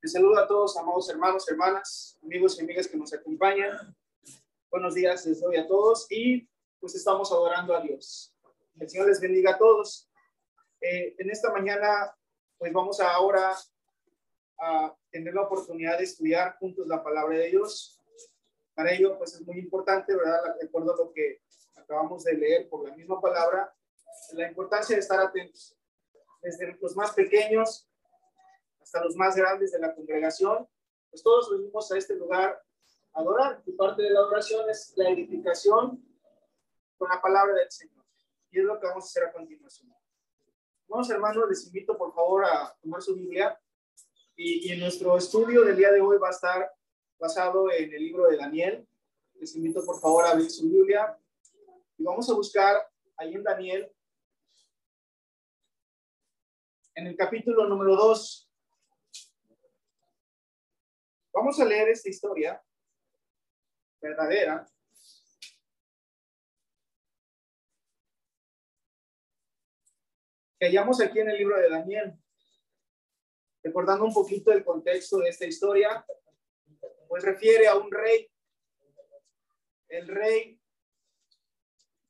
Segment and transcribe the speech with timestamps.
[0.00, 3.96] Les saludo a todos, amados hermanos, hermanas, amigos y amigas que nos acompañan.
[4.70, 8.32] Buenos días les doy a todos y pues estamos adorando a Dios.
[8.78, 10.08] El Señor les bendiga a todos.
[10.80, 12.14] Eh, en esta mañana,
[12.58, 13.56] pues vamos ahora
[14.60, 18.00] a tener la oportunidad de estudiar juntos la palabra de Dios.
[18.74, 20.44] Para ello, pues es muy importante, ¿verdad?
[20.46, 21.42] A lo que
[21.74, 23.74] acabamos de leer por la misma palabra,
[24.34, 25.76] la importancia de estar atentos.
[26.40, 27.87] Desde los más pequeños
[28.88, 30.66] hasta los más grandes de la congregación,
[31.10, 32.58] pues todos venimos a este lugar
[33.12, 33.62] a adorar.
[33.66, 36.02] Y parte de la adoración es la edificación
[36.96, 38.02] con la palabra del Señor.
[38.50, 39.94] Y es lo que vamos a hacer a continuación.
[40.86, 43.60] Vamos, hermanos, les invito por favor a tomar su Biblia.
[44.34, 46.72] Y, y en nuestro estudio del día de hoy va a estar
[47.18, 48.88] basado en el libro de Daniel.
[49.34, 51.14] Les invito por favor a abrir su Biblia.
[51.98, 52.80] Y vamos a buscar
[53.18, 53.92] ahí en Daniel,
[56.94, 58.47] en el capítulo número 2.
[61.38, 62.60] Vamos a leer esta historia
[64.02, 64.66] verdadera.
[70.58, 72.18] que hallamos aquí en el libro de Daniel.
[73.62, 76.04] Recordando un poquito el contexto de esta historia,
[77.06, 78.28] pues refiere a un rey.
[79.86, 80.60] El rey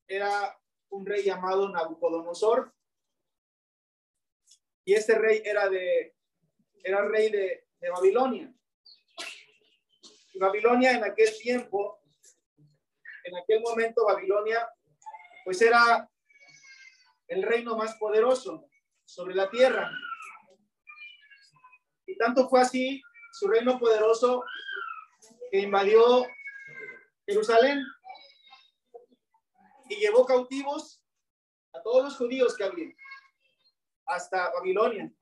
[0.07, 2.75] era un rey llamado Nabucodonosor.
[4.87, 6.17] Y este rey era de
[6.83, 8.58] era rey de Babilonia.
[10.39, 12.01] Babilonia en aquel tiempo,
[13.25, 14.69] en aquel momento Babilonia,
[15.45, 16.09] pues era
[17.29, 18.69] el reino más poderoso
[19.05, 19.91] sobre la tierra.
[22.07, 24.45] Y tanto fue así su reino poderoso
[25.51, 26.27] que invadió
[27.27, 27.83] Jerusalén
[29.91, 31.03] y llevó cautivos
[31.75, 32.95] a todos los judíos que había
[34.07, 35.13] hasta Babilonia.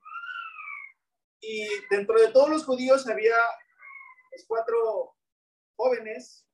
[1.41, 3.37] Y dentro de todos los judíos había
[4.46, 5.16] cuatro
[5.76, 6.46] jóvenes,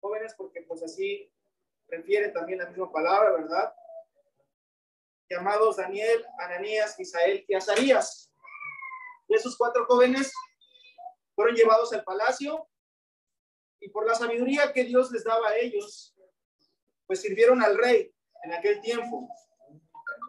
[0.00, 1.30] jóvenes porque pues así
[1.88, 3.74] refiere también la misma palabra, ¿verdad?
[5.28, 8.32] Llamados Daniel, Ananías, Misael y Azarías.
[9.28, 10.32] Y esos cuatro jóvenes
[11.34, 12.68] fueron llevados al palacio
[13.80, 16.14] y por la sabiduría que Dios les daba a ellos,
[17.06, 18.12] pues sirvieron al rey
[18.42, 19.28] en aquel tiempo,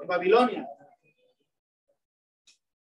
[0.02, 0.68] en Babilonia.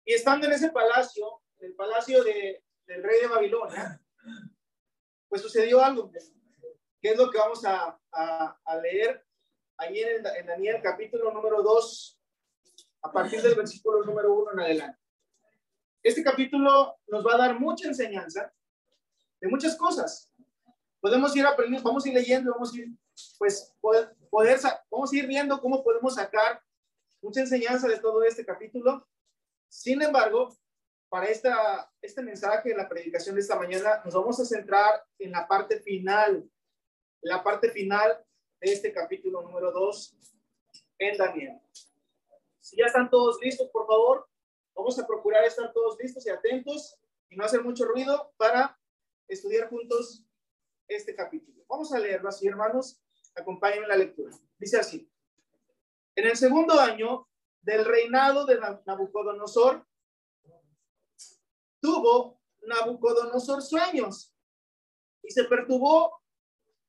[0.05, 4.01] Y estando en ese palacio, el palacio de, del rey de Babilonia,
[5.29, 9.25] pues sucedió algo, que es lo que vamos a, a, leer
[9.77, 12.19] ahí en, en, Daniel capítulo número 2,
[13.03, 14.99] a partir del versículo número 1 en adelante.
[16.03, 18.53] Este capítulo nos va a dar mucha enseñanza
[19.39, 20.29] de muchas cosas.
[20.99, 22.89] Podemos ir aprendiendo, vamos a ir leyendo, vamos a ir,
[23.37, 24.59] pues, poder, poder,
[24.91, 26.61] vamos a ir viendo cómo podemos sacar
[27.21, 29.07] mucha enseñanza de todo este capítulo.
[29.69, 30.53] Sin embargo,
[31.11, 35.45] para esta, este mensaje, la predicación de esta mañana, nos vamos a centrar en la
[35.45, 36.49] parte final,
[37.19, 38.25] la parte final
[38.61, 40.17] de este capítulo número 2
[40.99, 41.59] en Daniel.
[42.61, 44.25] Si ya están todos listos, por favor,
[44.73, 48.79] vamos a procurar estar todos listos y atentos y no hacer mucho ruido para
[49.27, 50.25] estudiar juntos
[50.87, 51.65] este capítulo.
[51.67, 53.01] Vamos a leerlo así, hermanos.
[53.35, 54.33] Acompáñenme en la lectura.
[54.57, 55.11] Dice así.
[56.15, 57.27] En el segundo año
[57.59, 59.85] del reinado de Nabucodonosor,
[61.81, 64.33] tuvo Nabucodonosor sueños
[65.23, 66.21] y se perturbó,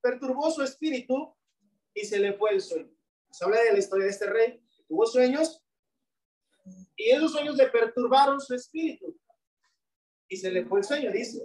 [0.00, 1.34] perturbó su espíritu
[1.94, 2.94] y se le fue el sueño.
[3.30, 5.64] Se habla de la historia de este rey tuvo sueños
[6.96, 9.18] y esos sueños le perturbaron su espíritu
[10.28, 11.42] y se le fue el sueño, dice.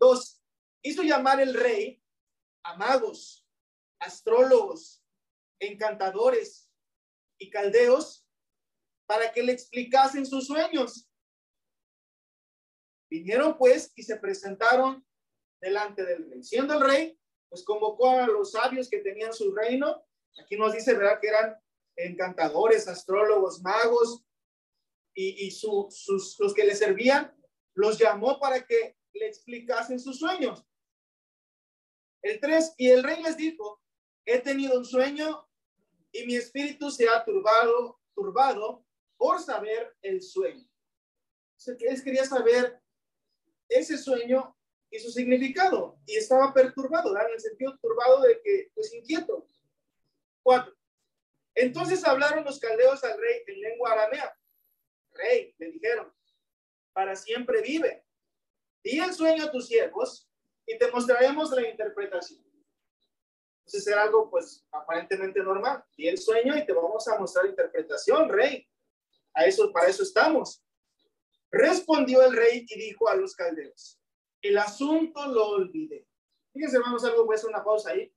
[0.00, 0.42] Dos,
[0.82, 2.02] hizo llamar el rey
[2.62, 3.00] a
[3.98, 5.02] astrólogos,
[5.58, 6.70] encantadores
[7.38, 8.26] y caldeos
[9.06, 11.03] para que le explicasen sus sueños.
[13.14, 15.06] Vinieron pues y se presentaron
[15.60, 16.42] delante del rey.
[16.42, 17.16] Siendo el rey,
[17.48, 20.04] pues convocó a los sabios que tenían su reino.
[20.42, 21.20] Aquí nos dice, ¿verdad?
[21.20, 21.56] Que eran
[21.94, 24.24] encantadores, astrólogos, magos
[25.14, 27.32] y, y sus, los que le servían,
[27.74, 30.66] los llamó para que le explicasen sus sueños.
[32.20, 33.80] El 3, y el rey les dijo,
[34.26, 35.48] he tenido un sueño
[36.10, 38.84] y mi espíritu se ha turbado, turbado
[39.16, 40.64] por saber el sueño.
[40.64, 42.82] O sea, que él quería saber
[43.68, 44.56] ese sueño
[44.90, 45.98] y su significado.
[46.06, 47.28] Y estaba perturbado, ¿verdad?
[47.28, 49.46] en el sentido turbado de que, pues inquieto.
[50.42, 50.74] Cuatro.
[51.54, 54.36] Entonces hablaron los caldeos al rey en lengua aramea.
[55.12, 56.12] Rey, le dijeron,
[56.92, 58.04] para siempre vive.
[58.82, 60.28] Di el sueño a tus siervos
[60.66, 62.44] y te mostraremos la interpretación.
[63.60, 65.84] Entonces era algo, pues, aparentemente normal.
[65.96, 68.66] Di el sueño y te vamos a mostrar interpretación, rey.
[69.32, 70.63] A eso, para eso estamos.
[71.54, 74.00] Respondió el rey y dijo a los caldeos,
[74.42, 76.04] el asunto lo olvidé.
[76.52, 78.12] Fíjense, hermanos, algo, voy a hacer una pausa ahí.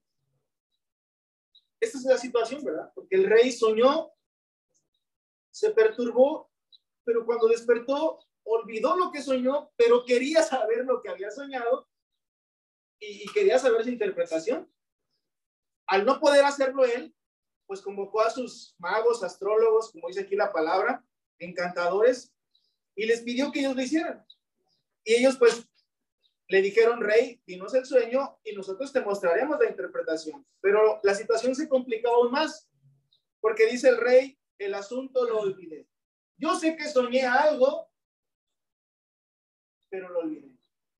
[1.79, 2.91] Esta es la situación, ¿verdad?
[2.95, 4.11] Porque el rey soñó,
[5.51, 6.49] se perturbó,
[7.03, 11.87] pero cuando despertó, olvidó lo que soñó, pero quería saber lo que había soñado
[12.99, 14.67] y, y quería saber su interpretación.
[15.85, 17.15] Al no poder hacerlo él,
[17.67, 21.05] pues convocó a sus magos, astrólogos, como dice aquí la palabra,
[21.37, 22.33] encantadores,
[22.97, 24.25] y les pidió que ellos lo hicieran.
[25.05, 25.69] Y ellos pues
[26.49, 30.45] le dijeron, rey, dinos el sueño y nosotros te mostraremos la interpretación.
[30.59, 32.67] Pero la situación se complicó aún más,
[33.39, 35.87] porque dice el rey, el asunto lo olvidé.
[36.37, 37.89] Yo sé que soñé algo,
[39.89, 40.51] pero lo olvidé.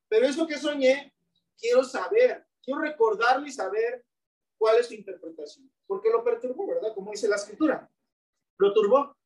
[0.07, 1.13] Pero eso que soñé,
[1.57, 4.05] quiero saber, quiero recordarlo y saber
[4.57, 5.71] cuál es su interpretación.
[5.87, 6.93] Porque lo perturbó, ¿verdad?
[6.93, 7.89] Como dice la escritura.
[8.57, 9.17] Lo turbó.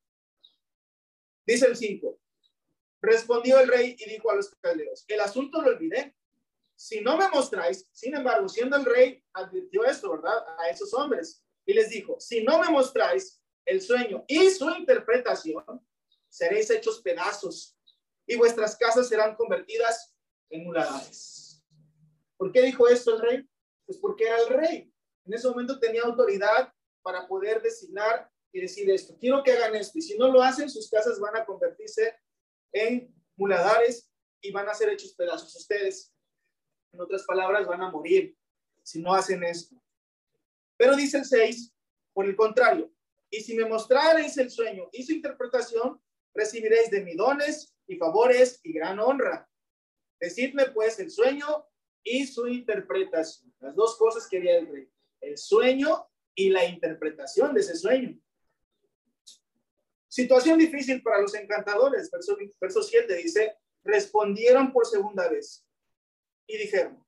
[1.46, 2.21] Dice el 5.
[3.02, 6.16] Respondió el rey y dijo a los caldeos, el asunto lo olvidé.
[6.76, 10.46] Si no me mostráis, sin embargo, siendo el rey, advirtió esto, ¿verdad?
[10.60, 11.44] A esos hombres.
[11.66, 15.64] Y les dijo, si no me mostráis el sueño y su interpretación,
[16.30, 17.78] seréis hechos pedazos
[18.26, 20.16] y vuestras casas serán convertidas
[20.50, 21.64] en muladares.
[22.38, 23.50] ¿Por qué dijo esto el rey?
[23.86, 24.94] Pues porque era el rey.
[25.26, 29.16] En ese momento tenía autoridad para poder designar y decir esto.
[29.20, 29.98] Quiero que hagan esto.
[29.98, 32.16] Y si no lo hacen, sus casas van a convertirse
[32.74, 34.10] en muladares
[34.42, 36.14] y van a ser hechos pedazos ustedes.
[36.94, 38.36] En otras palabras, van a morir
[38.84, 39.76] si no hacen esto.
[40.78, 41.74] Pero dice el 6,
[42.14, 42.92] por el contrario,
[43.30, 46.02] y si me mostraréis el sueño y su interpretación,
[46.34, 49.50] recibiréis de mi dones y favores y gran honra.
[50.20, 51.48] Decidme pues el sueño
[52.04, 53.54] y su interpretación.
[53.60, 54.90] Las dos cosas que había el rey,
[55.22, 58.20] el sueño y la interpretación de ese sueño.
[60.12, 62.12] Situación difícil para los encantadores.
[62.12, 65.66] Verso, verso 7 dice, respondieron por segunda vez
[66.46, 67.02] y dijeron,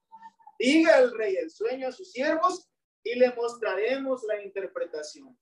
[0.58, 2.72] diga el rey el sueño a sus siervos
[3.04, 5.38] y le mostraremos la interpretación.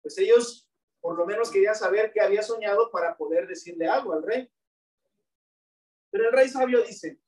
[0.00, 0.66] Pues ellos
[1.02, 4.50] por lo menos querían saber qué había soñado para poder decirle algo al rey.
[6.10, 7.20] Pero el rey sabio dice,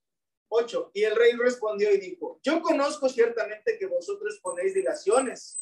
[0.49, 5.61] 8, y el rey respondió y dijo, yo conozco ciertamente que vosotros ponéis dilaciones,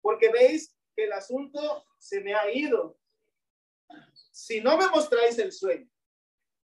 [0.00, 2.98] porque veis el asunto se me ha ido.
[4.30, 5.90] Si no me mostráis el sueño,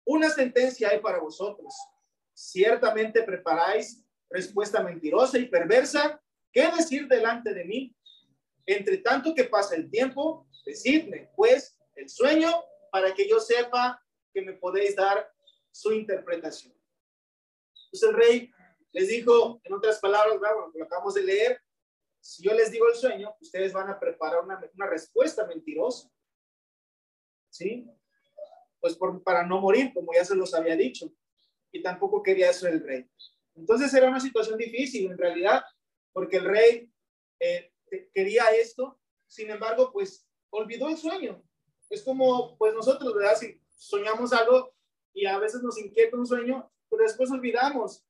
[0.05, 1.73] una sentencia hay para vosotros.
[2.33, 6.21] Ciertamente preparáis respuesta mentirosa y perversa.
[6.51, 7.95] ¿Qué decir delante de mí?
[8.65, 12.51] Entre tanto que pasa el tiempo, decidme, pues, el sueño
[12.91, 14.01] para que yo sepa
[14.33, 15.31] que me podéis dar
[15.71, 16.73] su interpretación.
[17.85, 18.51] Entonces el rey
[18.91, 20.37] les dijo, en otras palabras,
[20.73, 21.61] lo acabamos de leer,
[22.21, 26.09] si yo les digo el sueño, ustedes van a preparar una, una respuesta mentirosa.
[27.49, 27.89] ¿Sí?
[28.79, 31.11] Pues para no morir, como ya se los había dicho.
[31.71, 33.09] Y tampoco quería eso el rey.
[33.55, 35.63] Entonces era una situación difícil en realidad,
[36.13, 36.91] porque el rey
[37.39, 37.73] eh,
[38.13, 41.43] quería esto, sin embargo, pues olvidó el sueño.
[41.89, 43.35] Es como, pues nosotros, ¿verdad?
[43.35, 44.73] Si soñamos algo
[45.13, 48.05] y a veces nos inquieta un sueño, pero después olvidamos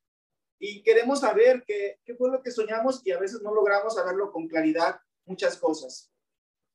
[0.64, 4.32] y queremos saber qué, qué fue lo que soñamos y a veces no logramos saberlo
[4.32, 6.14] con claridad muchas cosas.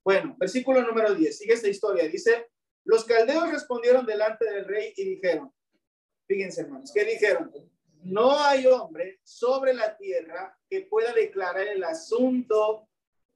[0.05, 2.09] Bueno, versículo número 10, sigue esta historia.
[2.09, 2.50] Dice,
[2.85, 5.55] los caldeos respondieron delante del rey y dijeron,
[6.27, 7.53] fíjense hermanos, ¿qué dijeron?
[8.03, 12.89] No hay hombre sobre la tierra que pueda declarar el asunto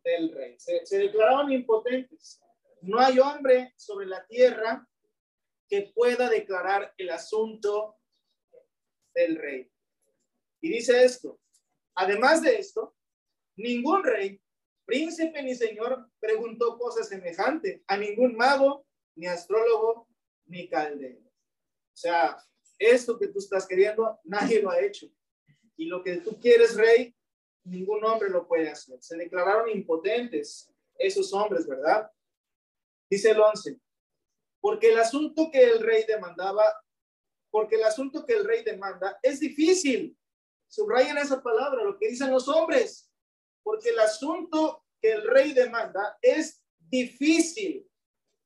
[0.03, 0.59] del rey.
[0.59, 2.41] Se, se declararon impotentes.
[2.83, 4.85] No hay hombre sobre la tierra
[5.69, 7.99] que pueda declarar el asunto
[9.15, 9.71] del rey.
[10.61, 11.40] Y dice esto,
[11.95, 12.95] además de esto,
[13.57, 14.40] ningún rey,
[14.85, 18.87] príncipe ni señor preguntó cosas semejantes a ningún mago,
[19.17, 20.09] ni astrólogo,
[20.47, 21.21] ni caldero.
[21.21, 22.37] O sea,
[22.79, 25.07] esto que tú estás queriendo, nadie lo ha hecho.
[25.76, 27.14] Y lo que tú quieres, rey,
[27.64, 29.02] ningún hombre lo puede hacer.
[29.02, 32.11] Se declararon impotentes esos hombres, ¿verdad?
[33.09, 33.79] Dice el 11,
[34.61, 36.64] porque el asunto que el rey demandaba,
[37.50, 40.17] porque el asunto que el rey demanda es difícil
[40.71, 43.11] Subrayen esa palabra, lo que dicen los hombres,
[43.65, 47.91] porque el asunto que el rey demanda es difícil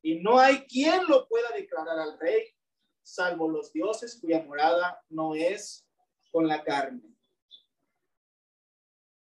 [0.01, 2.47] y no hay quien lo pueda declarar al rey,
[3.03, 5.87] salvo los dioses cuya morada no es
[6.31, 7.15] con la carne.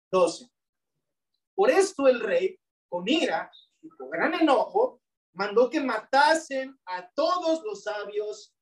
[0.10, 0.50] 12.
[1.56, 2.58] Por esto el rey,
[2.88, 5.02] con ira y con gran enojo,
[5.34, 8.56] mandó que matasen a todos los sabios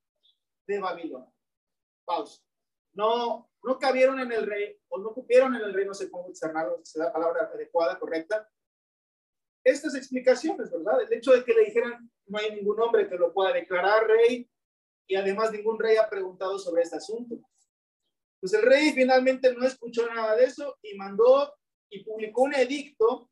[0.66, 1.32] de Babilonia.
[2.06, 2.42] Pausa.
[2.94, 6.30] No, no cabieron en el rey o no cupieron en el rey, no sé cómo
[6.30, 8.50] externarlo, si la palabra adecuada, correcta.
[9.64, 11.02] Estas explicaciones, ¿verdad?
[11.02, 14.50] El hecho de que le dijeran no hay ningún hombre que lo pueda declarar rey,
[15.08, 17.36] y además ningún rey ha preguntado sobre este asunto.
[18.40, 21.54] Pues el rey finalmente no escuchó nada de eso y mandó
[21.90, 23.30] y publicó un edicto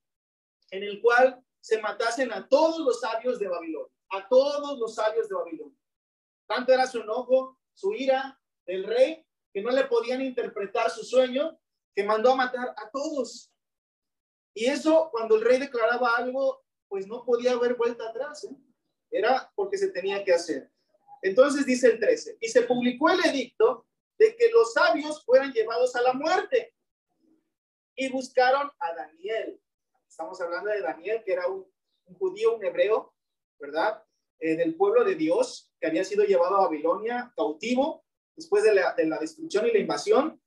[0.72, 5.30] en el cual se matasen a todos los sabios de Babilonia, a todos los sabios
[5.30, 5.78] de Babilonia.
[6.48, 11.60] Tanto era su enojo, su ira del rey, que no le podían interpretar su sueño,
[11.96, 13.52] que mandó a matar a todos.
[14.54, 18.44] Y eso, cuando el rey declaraba algo, pues no podía haber vuelta atrás.
[18.44, 18.56] ¿eh?
[19.12, 20.72] Era porque se tenía que hacer.
[21.22, 23.86] Entonces dice el 13, y se publicó el edicto
[24.18, 26.74] de que los sabios fueran llevados a la muerte.
[27.96, 29.62] Y buscaron a Daniel.
[30.08, 31.66] Estamos hablando de Daniel, que era un,
[32.18, 33.14] judío, un hebreo,
[33.60, 34.04] ¿verdad?
[34.40, 38.06] Eh, del pueblo de Dios, que había sido llevado a Babilonia cautivo
[38.40, 40.42] después de la, de la destrucción y la invasión.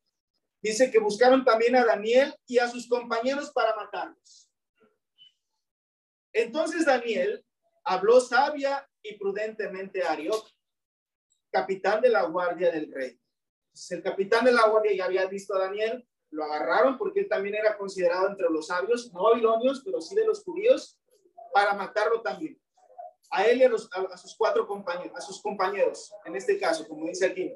[0.62, 4.48] Dice que buscaron también a Daniel y a sus compañeros para matarlos.
[6.32, 7.44] Entonces Daniel
[7.84, 10.48] habló sabia y prudentemente a Arioc,
[11.50, 13.20] capitán de la guardia del rey.
[13.90, 17.56] el capitán de la guardia ya había visto a Daniel, lo agarraron porque él también
[17.56, 20.98] era considerado entre los sabios, no babilonios, pero sí de los judíos,
[21.52, 22.58] para matarlo también.
[23.30, 23.70] A él y a,
[24.12, 27.52] a, sus cuatro compañeros, a sus compañeros, en este caso, como dice aquí.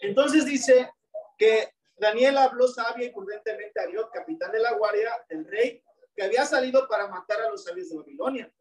[0.00, 0.90] Entonces dice
[1.38, 5.82] que Daniel habló sabia y prudentemente a Dios, capitán de la guardia del rey,
[6.14, 8.52] que había salido para matar a los sabios de Babilonia.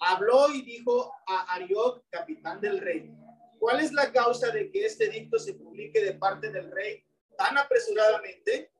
[0.00, 3.10] Habló y dijo a Arioc, capitán del rey,
[3.58, 7.04] ¿cuál es la causa de que este edicto se publique de parte del rey
[7.36, 8.72] tan apresuradamente?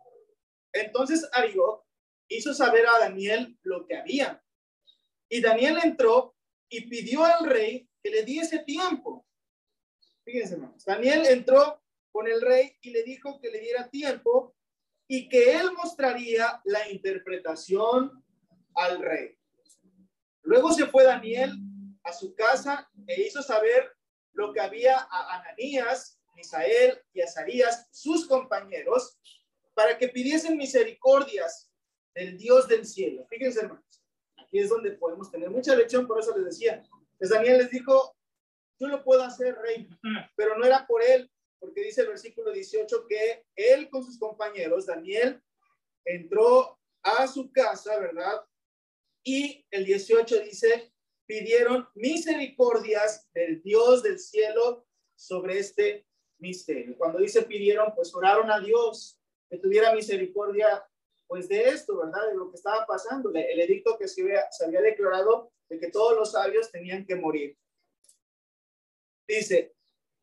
[0.72, 1.84] Entonces Arioc
[2.28, 4.42] hizo saber a Daniel lo que había.
[5.28, 6.36] Y Daniel entró
[6.68, 9.26] y pidió al rey que le diese tiempo.
[10.24, 10.84] Fíjense, hermanos.
[10.84, 14.54] Daniel entró con el rey y le dijo que le diera tiempo
[15.06, 18.24] y que él mostraría la interpretación
[18.74, 19.36] al rey.
[20.42, 21.52] Luego se fue Daniel
[22.02, 23.90] a su casa e hizo saber
[24.32, 29.18] lo que había a Ananías, Misael y Azarías, sus compañeros,
[29.74, 31.70] para que pidiesen misericordias
[32.14, 33.26] del Dios del cielo.
[33.28, 34.02] Fíjense, hermanos,
[34.36, 36.82] aquí es donde podemos tener mucha lección, por eso les decía.
[37.18, 38.13] Pues Daniel les dijo,
[38.78, 39.88] yo lo puedo hacer, rey,
[40.36, 44.86] pero no era por él, porque dice el versículo 18 que él con sus compañeros,
[44.86, 45.42] Daniel,
[46.04, 48.44] entró a su casa, ¿verdad?
[49.22, 50.92] Y el 18 dice,
[51.26, 56.06] pidieron misericordias del Dios del cielo sobre este
[56.38, 56.96] misterio.
[56.98, 60.84] Cuando dice pidieron, pues oraron a Dios que tuviera misericordia,
[61.26, 62.28] pues de esto, ¿verdad?
[62.28, 65.90] De lo que estaba pasando, el edicto que se había, se había declarado de que
[65.90, 67.56] todos los sabios tenían que morir.
[69.26, 69.74] Dice,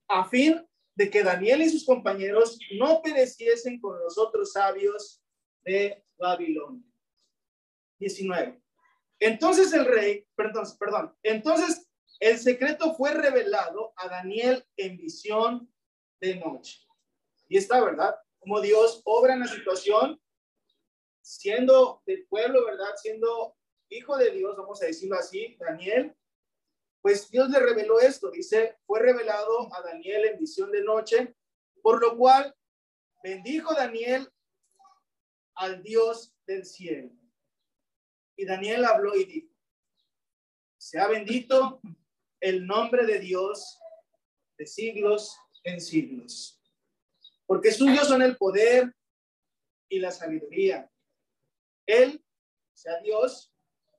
[0.07, 5.23] a fin de que Daniel y sus compañeros no pereciesen con los otros sabios
[5.63, 6.83] de Babilonia.
[7.99, 8.61] 19.
[9.19, 11.87] Entonces el rey, perdón, perdón, entonces
[12.19, 15.71] el secreto fue revelado a Daniel en visión
[16.19, 16.79] de noche.
[17.47, 18.15] Y está, ¿verdad?
[18.39, 20.19] Como Dios obra en la situación,
[21.21, 22.95] siendo del pueblo, ¿verdad?
[22.95, 23.55] Siendo
[23.89, 26.15] hijo de Dios, vamos a decirlo así, Daniel
[27.01, 31.35] pues Dios le reveló esto, dice, fue revelado a Daniel en visión de noche,
[31.81, 32.55] por lo cual
[33.23, 34.31] bendijo Daniel
[35.55, 37.11] al Dios del cielo.
[38.35, 39.55] Y Daniel habló y dijo,
[40.77, 41.81] sea bendito
[42.39, 43.79] el nombre de Dios
[44.57, 46.61] de siglos en siglos,
[47.47, 48.95] porque suyos son el poder
[49.89, 50.91] y la sabiduría.
[51.87, 52.23] Él,
[52.73, 53.53] sea Dios,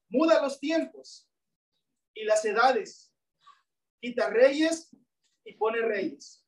[0.09, 1.28] muda los tiempos
[2.14, 3.12] y las edades.
[4.00, 4.90] Quita reyes
[5.45, 6.47] y pone reyes.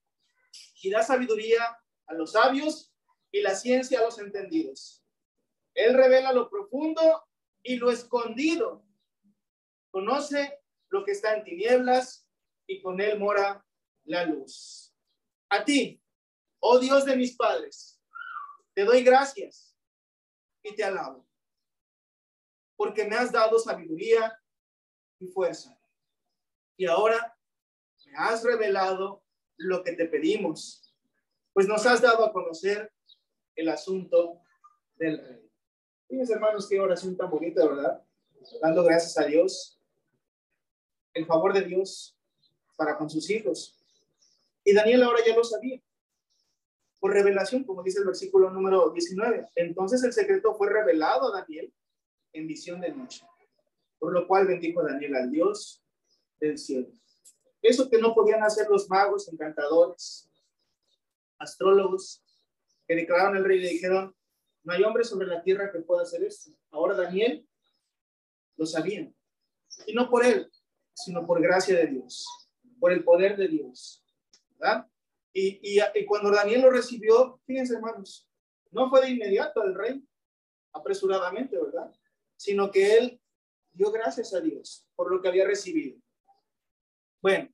[0.82, 2.92] Y da sabiduría a los sabios
[3.30, 5.04] y la ciencia a los entendidos.
[5.74, 7.26] Él revela lo profundo
[7.62, 8.86] y lo escondido.
[9.90, 12.28] Conoce lo que está en tinieblas
[12.66, 13.64] y con él mora
[14.04, 14.94] la luz.
[15.48, 16.00] A ti,
[16.60, 18.00] oh Dios de mis padres,
[18.74, 19.76] te doy gracias
[20.62, 21.28] y te alabo,
[22.76, 24.36] porque me has dado sabiduría
[25.24, 25.78] y fuerza.
[26.76, 27.36] Y ahora
[28.06, 29.22] me has revelado
[29.56, 30.94] lo que te pedimos,
[31.52, 32.92] pues nos has dado a conocer
[33.54, 34.40] el asunto
[34.96, 35.50] del rey.
[36.08, 38.02] Fíjense, hermanos, qué oración tan bonita, ¿verdad?
[38.60, 39.80] Dando gracias a Dios,
[41.14, 42.18] el favor de Dios
[42.76, 43.80] para con sus hijos.
[44.64, 45.80] Y Daniel ahora ya lo sabía,
[46.98, 49.48] por revelación, como dice el versículo número 19.
[49.56, 51.72] Entonces el secreto fue revelado a Daniel
[52.32, 53.24] en visión de noche.
[54.04, 55.82] Por lo cual bendijo Daniel al Dios
[56.38, 56.92] del cielo.
[57.62, 60.30] Eso que no podían hacer los magos, encantadores,
[61.38, 62.22] astrólogos,
[62.86, 64.14] que declararon al rey y le dijeron,
[64.62, 66.50] no hay hombre sobre la tierra que pueda hacer esto.
[66.70, 67.48] Ahora Daniel
[68.58, 69.10] lo sabía.
[69.86, 70.52] Y no por él,
[70.92, 72.26] sino por gracia de Dios,
[72.78, 74.04] por el poder de Dios.
[74.58, 74.86] ¿verdad?
[75.32, 78.28] Y, y, cuando Daniel lo recibió, fíjense hermanos,
[78.70, 80.06] no fue de inmediato al rey,
[80.74, 81.90] apresuradamente, ¿verdad?
[82.36, 83.20] Sino que él
[83.74, 86.00] dio gracias a Dios por lo que había recibido.
[87.20, 87.48] Bueno,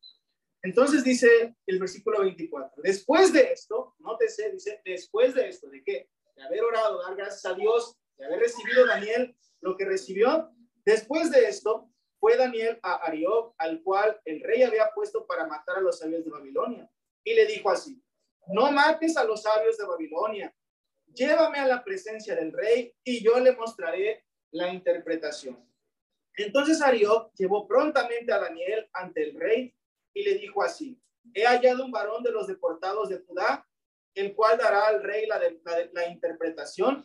[0.62, 6.11] entonces dice el versículo 24, después de esto, nótese, dice, después de esto, ¿de qué?
[6.37, 10.50] De haber orado, dar gracias a Dios, de haber recibido Daniel lo que recibió,
[10.85, 15.79] después de esto, fue Daniel a Ariob, al cual el rey había puesto para matar
[15.79, 16.91] a los sabios de Babilonia.
[17.25, 18.03] Y le dijo así,
[18.49, 20.55] no mates a los sabios de Babilonia,
[21.07, 25.70] llévame a la presencia del rey y yo le mostraré la interpretación.
[26.37, 29.75] Entonces Ariob llevó prontamente a Daniel ante el rey
[30.15, 31.01] y le dijo así,
[31.35, 33.67] he hallado un varón de los deportados de Judá,
[34.15, 35.41] el cual dará al rey la,
[35.93, 37.05] la interpretación.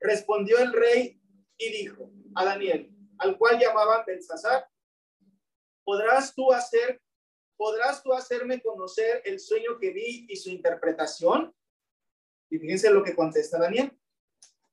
[0.00, 1.20] Respondió el rey
[1.58, 4.66] y dijo a Daniel, al cual llamaban Belsasar,
[5.84, 7.00] ¿podrás tú hacer,
[7.56, 11.54] podrás tú hacerme conocer el sueño que vi y su interpretación?
[12.50, 13.96] Y fíjense lo que contesta Daniel.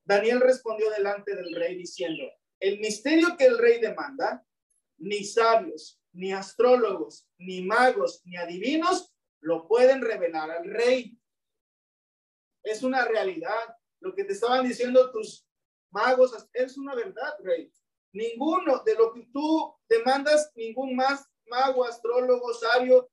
[0.03, 2.23] Daniel respondió delante del rey diciendo,
[2.59, 4.45] el misterio que el rey demanda,
[4.97, 11.17] ni sabios, ni astrólogos, ni magos, ni adivinos lo pueden revelar al rey.
[12.63, 13.77] Es una realidad.
[14.01, 15.47] Lo que te estaban diciendo tus
[15.91, 17.71] magos es una verdad, rey.
[18.11, 23.09] Ninguno de lo que tú demandas, ningún más mago, astrólogo, sabio,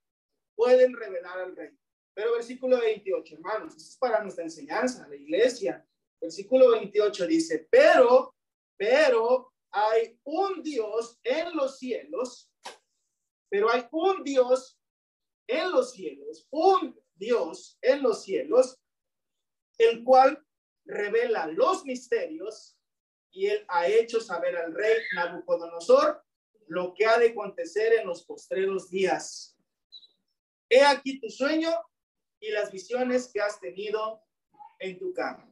[0.54, 1.70] pueden revelar al rey.
[2.14, 5.86] Pero versículo 28, hermanos, es para nuestra enseñanza, la iglesia.
[6.20, 8.34] Versículo 28 dice, pero,
[8.76, 12.50] pero hay un Dios en los cielos,
[13.48, 14.78] pero hay un Dios
[15.46, 18.78] en los cielos, un Dios en los cielos,
[19.78, 20.44] el cual
[20.84, 22.78] revela los misterios
[23.30, 26.24] y él ha hecho saber al rey Nabucodonosor
[26.68, 29.56] lo que ha de acontecer en los postreros días.
[30.68, 31.70] He aquí tu sueño
[32.40, 34.22] y las visiones que has tenido
[34.78, 35.48] en tu cama.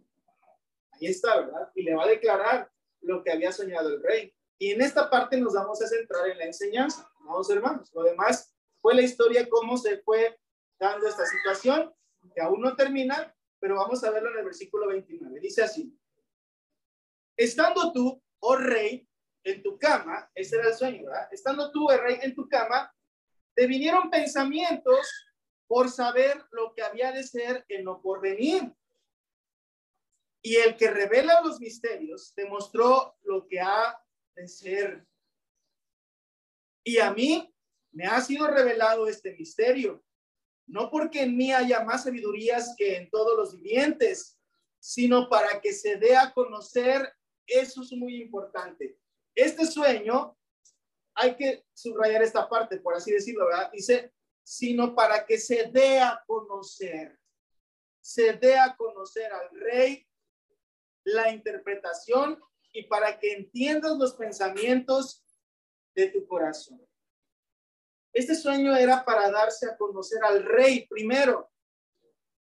[0.93, 1.71] Ahí está, ¿verdad?
[1.75, 2.74] Y le va a declarar
[3.05, 4.35] lo que había soñado el rey.
[4.59, 7.91] Y en esta parte nos vamos a centrar en la enseñanza, vamos hermanos.
[7.93, 10.39] Lo demás fue la historia, cómo se fue
[10.79, 11.95] dando esta situación,
[12.35, 15.41] que aún no termina, pero vamos a verlo en el versículo 29.
[15.41, 15.97] Dice así,
[17.37, 19.09] Estando tú, oh rey,
[19.43, 21.29] en tu cama, ese era el sueño, ¿verdad?
[21.33, 22.95] Estando tú, oh rey, en tu cama,
[23.55, 25.09] te vinieron pensamientos
[25.67, 28.73] por saber lo que había de ser en lo porvenir.
[30.47, 33.99] Y el que revela los misterios te mostró lo que ha
[34.37, 35.07] de ser.
[36.85, 37.51] Y a mí
[37.93, 40.05] me ha sido revelado este misterio,
[40.67, 44.39] no porque en mí haya más sabidurías que en todos los vivientes,
[44.79, 47.11] sino para que se dé a conocer
[47.47, 48.99] eso es muy importante.
[49.35, 50.37] Este sueño,
[51.15, 53.71] hay que subrayar esta parte, por así decirlo, ¿verdad?
[53.73, 57.19] Dice, sino para que se dé a conocer,
[58.03, 60.07] se dé a conocer al rey
[61.05, 62.41] la interpretación
[62.73, 65.25] y para que entiendas los pensamientos
[65.95, 66.81] de tu corazón.
[68.13, 71.51] Este sueño era para darse a conocer al rey primero,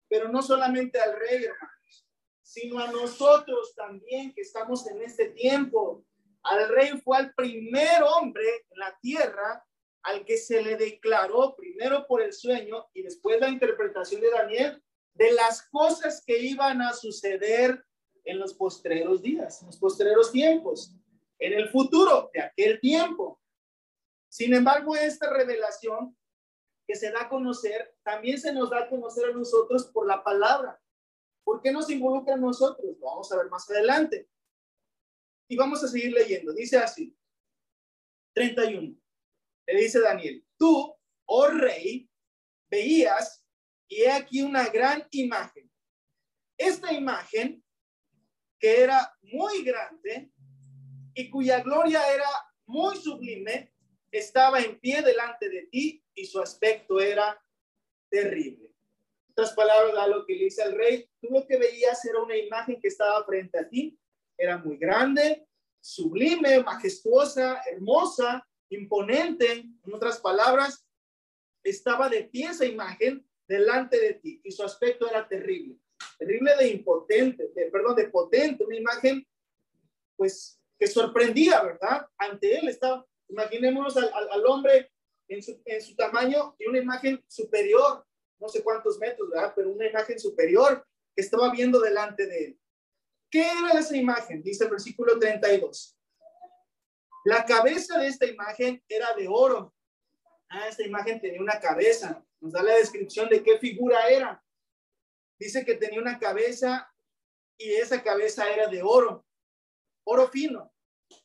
[0.07, 1.71] pero no solamente al rey, hermano
[2.51, 6.03] sino a nosotros también que estamos en este tiempo.
[6.43, 9.65] Al rey fue el primer hombre en la tierra
[10.03, 14.83] al que se le declaró primero por el sueño y después la interpretación de Daniel
[15.13, 17.85] de las cosas que iban a suceder
[18.23, 20.95] en los postreros días, en los postreros tiempos,
[21.39, 23.41] en el futuro de aquel tiempo.
[24.29, 26.15] Sin embargo, esta revelación
[26.87, 30.23] que se da a conocer, también se nos da a conocer a nosotros por la
[30.23, 30.79] palabra.
[31.43, 32.97] ¿Por qué nos involucra a nosotros?
[32.99, 34.29] Lo vamos a ver más adelante.
[35.47, 36.53] Y vamos a seguir leyendo.
[36.53, 37.15] Dice así,
[38.33, 38.95] 31.
[39.67, 42.09] Le dice Daniel, tú, oh rey,
[42.69, 43.45] veías
[43.87, 45.69] y he aquí una gran imagen.
[46.57, 47.63] Esta imagen,
[48.61, 50.31] que era muy grande
[51.15, 52.29] y cuya gloria era
[52.67, 53.73] muy sublime,
[54.11, 57.43] estaba en pie delante de ti y su aspecto era
[58.09, 58.69] terrible.
[59.31, 62.37] Otras palabras, a lo que le dice al rey, tú lo que veías era una
[62.37, 63.97] imagen que estaba frente a ti,
[64.37, 65.47] era muy grande,
[65.79, 70.85] sublime, majestuosa, hermosa, imponente, en otras palabras,
[71.63, 75.77] estaba de pie esa imagen delante de ti y su aspecto era terrible,
[76.21, 79.27] terrible de impotente, de, perdón, de potente, una imagen
[80.15, 82.07] pues que sorprendía, ¿verdad?
[82.15, 84.91] Ante él estaba, imaginémonos al, hombre
[85.27, 88.05] en su, en su tamaño y una imagen superior,
[88.39, 89.53] no sé cuántos metros, ¿verdad?
[89.55, 92.59] Pero una imagen superior que estaba viendo delante de él.
[93.31, 94.43] ¿Qué era esa imagen?
[94.43, 95.97] Dice el versículo 32.
[97.25, 99.73] La cabeza de esta imagen era de oro
[100.53, 102.21] Ah, esta imagen tenía una cabeza.
[102.41, 104.43] Nos da la descripción de qué figura era.
[105.41, 106.87] Dice que tenía una cabeza
[107.57, 109.25] y esa cabeza era de oro,
[110.03, 110.71] oro fino.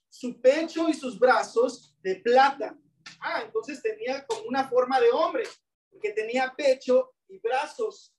[0.09, 2.75] Su pecho y sus brazos de plata.
[3.21, 5.45] Ah, entonces tenía como una forma de hombre,
[5.91, 8.17] porque tenía pecho y brazos.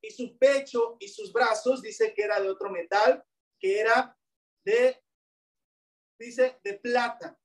[0.00, 3.22] Y su pecho y sus brazos dice que era de otro metal,
[3.60, 4.16] que era
[4.64, 4.98] de,
[6.18, 7.38] dice, de plata.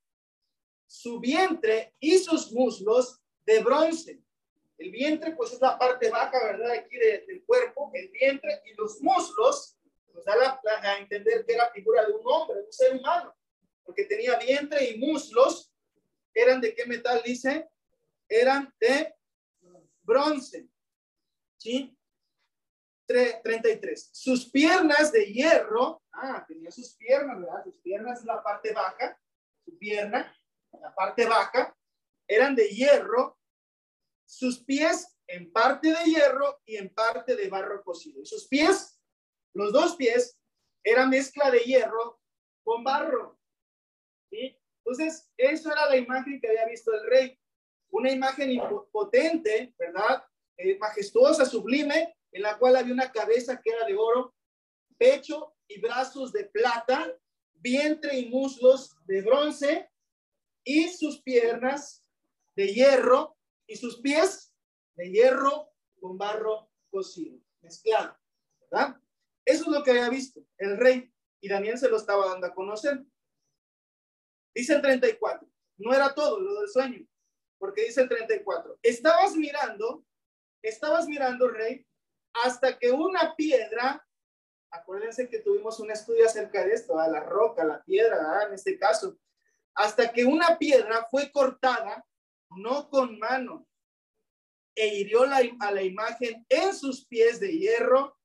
[0.87, 4.23] Su vientre y sus muslos de bronce.
[4.81, 6.71] El vientre, pues es la parte baja, ¿verdad?
[6.71, 9.77] Aquí del cuerpo, el vientre y los muslos,
[10.11, 13.35] nos da a entender que era figura de un hombre, de un ser humano,
[13.83, 15.71] porque tenía vientre y muslos.
[16.33, 17.69] ¿Eran de qué metal dice?
[18.27, 19.13] Eran de
[20.01, 20.67] bronce.
[21.57, 21.95] ¿Sí?
[23.05, 24.09] 33.
[24.11, 27.63] Sus piernas de hierro, ah, tenía sus piernas, ¿verdad?
[27.65, 29.15] Sus piernas es la parte baja,
[29.63, 30.35] su pierna,
[30.71, 31.75] la parte baja,
[32.27, 33.37] eran de hierro,
[34.31, 38.21] sus pies en parte de hierro y en parte de barro cocido.
[38.21, 38.97] Y sus pies,
[39.53, 40.39] los dos pies,
[40.83, 42.21] eran mezcla de hierro
[42.63, 43.37] con barro.
[44.29, 44.57] ¿sí?
[44.77, 47.37] Entonces, eso era la imagen que había visto el rey.
[47.89, 48.57] Una imagen
[48.89, 50.23] potente, ¿verdad?
[50.55, 54.33] Eh, majestuosa, sublime, en la cual había una cabeza que era de oro,
[54.97, 57.13] pecho y brazos de plata,
[57.55, 59.89] vientre y muslos de bronce,
[60.63, 62.07] y sus piernas
[62.55, 63.35] de hierro
[63.71, 64.53] y sus pies
[64.95, 68.19] de hierro con barro cocido, mezclado,
[68.59, 68.99] ¿verdad?
[69.45, 72.53] Eso es lo que había visto el rey y Daniel se lo estaba dando a
[72.53, 73.01] conocer.
[74.53, 77.07] Dice el 34, no era todo lo del sueño,
[77.57, 80.05] porque dice el 34, estabas mirando,
[80.61, 81.87] estabas mirando, rey,
[82.43, 84.05] hasta que una piedra,
[84.69, 88.77] acuérdense que tuvimos un estudio acerca de esto, a la roca, la piedra, en este
[88.77, 89.17] caso,
[89.75, 92.05] hasta que una piedra fue cortada,
[92.57, 93.67] no con mano,
[94.75, 98.17] e hirió a la imagen en sus pies de hierro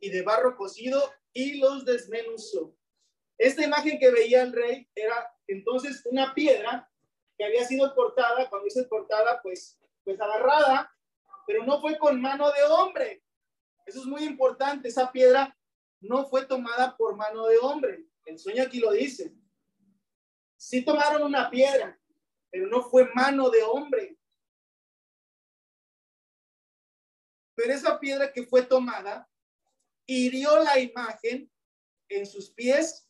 [0.00, 1.00] y de barro cocido
[1.32, 2.76] y los desmenuzó.
[3.38, 6.90] Esta imagen que veía el rey era entonces una piedra
[7.38, 10.90] que había sido cortada, cuando dice cortada, pues, pues agarrada,
[11.46, 13.22] pero no fue con mano de hombre,
[13.86, 14.88] eso es muy importante.
[14.88, 15.56] Esa piedra
[16.00, 18.04] no fue tomada por mano de hombre.
[18.24, 19.32] El sueño aquí lo dice.
[20.56, 21.98] Sí tomaron una piedra,
[22.56, 24.16] pero no fue mano de hombre.
[27.54, 29.28] Pero esa piedra que fue tomada
[30.06, 31.52] hirió la imagen
[32.08, 33.06] en sus pies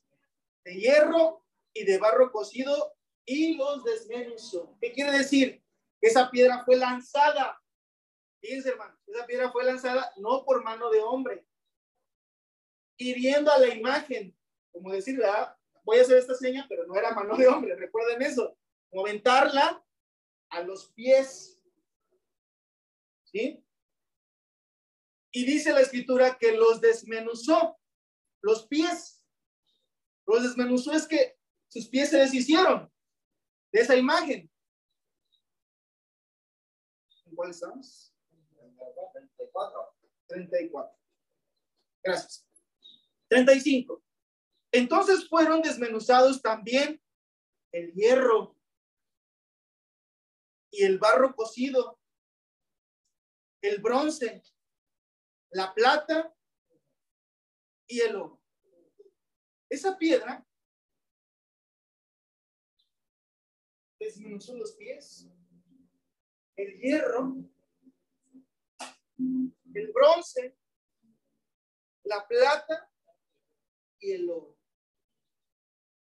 [0.64, 4.76] de hierro y de barro cocido y los desmenuzó.
[4.80, 5.62] ¿Qué quiere decir?
[6.00, 7.62] Esa piedra fue lanzada
[8.40, 11.46] Fíjense, hermano, esa piedra fue lanzada no por mano de hombre,
[12.96, 14.37] hiriendo a la imagen,
[14.72, 15.20] como decir,
[15.85, 18.56] voy a hacer esta seña, pero no era mano de hombre, recuerden eso,
[18.92, 19.85] moventarla
[20.51, 21.61] a los pies.
[23.25, 23.62] ¿Sí?
[25.33, 27.79] Y dice la escritura que los desmenuzó,
[28.40, 29.22] los pies.
[30.27, 32.90] Los desmenuzó es que sus pies se deshicieron
[33.72, 34.51] de esa imagen.
[37.27, 38.14] ¿En cuál estamos?
[40.29, 40.99] 34.
[42.03, 42.46] Gracias.
[43.29, 44.03] 35.
[44.72, 47.01] Entonces fueron desmenuzados también
[47.72, 48.56] el hierro
[50.70, 52.00] y el barro cocido,
[53.62, 54.42] el bronce,
[55.50, 56.35] la plata
[57.88, 58.42] y el oro.
[59.68, 60.46] Esa piedra
[63.98, 65.29] desmenuzó los pies,
[66.57, 67.37] el hierro
[69.76, 70.57] el bronce,
[72.05, 72.90] la plata
[74.00, 74.57] y el oro.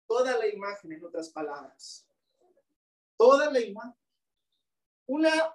[0.07, 2.09] Toda la imagen, en otras palabras.
[3.17, 4.06] Toda la imagen.
[5.07, 5.55] Una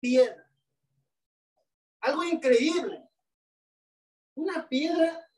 [0.00, 0.50] piedra.
[2.00, 3.08] Algo increíble.
[4.34, 5.28] Una piedra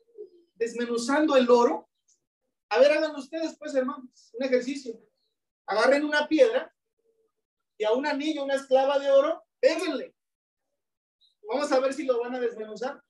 [0.55, 1.89] desmenuzando el oro.
[2.69, 4.99] A ver, hagan ustedes, pues, hermanos, un ejercicio.
[5.65, 6.73] Agarren una piedra
[7.77, 10.15] y a un anillo, una esclava de oro, péguenle.
[11.43, 13.03] Vamos a ver si lo van a desmenuzar.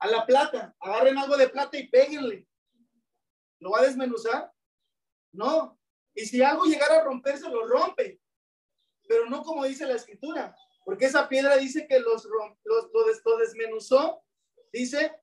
[0.00, 2.46] A la plata, agarren algo de plata y péguenle.
[3.60, 4.52] ¿Lo va a desmenuzar?
[5.32, 5.80] No.
[6.14, 8.20] Y si algo llegara a romperse, lo rompe.
[9.08, 10.54] Pero no como dice la escritura.
[10.84, 12.24] Porque esa piedra dice que los,
[12.64, 12.90] los,
[13.24, 14.22] lo desmenuzó.
[14.72, 15.20] Dice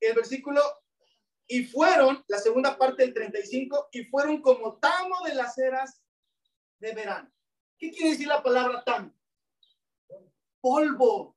[0.00, 0.60] el versículo,
[1.46, 6.02] y fueron, la segunda parte del 35, y fueron como tamo de las eras
[6.78, 7.32] de verano.
[7.78, 9.12] ¿Qué quiere decir la palabra tamo?
[10.60, 11.36] polvo.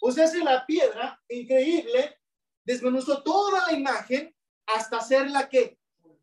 [0.00, 2.18] O sea, si la piedra, increíble,
[2.64, 4.34] desmenuzó toda la imagen
[4.66, 5.78] hasta hacerla que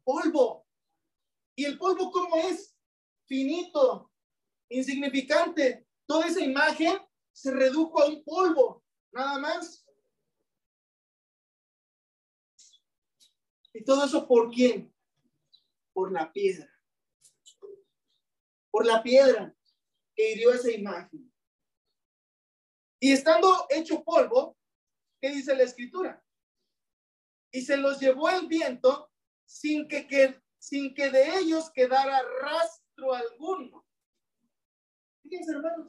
[0.06, 0.66] polvo.
[1.56, 2.78] ¿Y el polvo cómo es?
[3.28, 4.10] finito,
[4.70, 5.88] insignificante.
[6.06, 6.98] Toda esa imagen
[7.32, 9.86] se redujo a un polvo, nada más.
[13.74, 14.94] ¿Y todo eso por quién?
[15.94, 16.68] Por la piedra.
[18.72, 19.56] Por la piedra
[20.16, 21.32] que hirió esa imagen.
[23.00, 24.58] Y estando hecho polvo,
[25.22, 26.24] ¿qué dice la escritura?
[27.52, 29.12] Y se los llevó el viento
[29.46, 33.87] sin que, que, sin que de ellos quedara rastro alguno.
[35.30, 35.88] Fíjense, hermanos,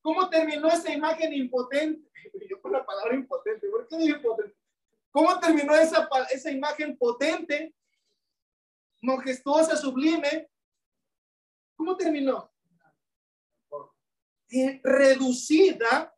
[0.00, 2.10] ¿cómo terminó esa imagen impotente?
[2.48, 4.56] Yo con la palabra impotente, ¿por qué digo impotente?
[5.10, 7.74] ¿Cómo terminó esa, esa imagen potente,
[9.02, 10.50] majestuosa, sublime?
[11.76, 12.50] ¿Cómo terminó?
[14.82, 16.14] reducida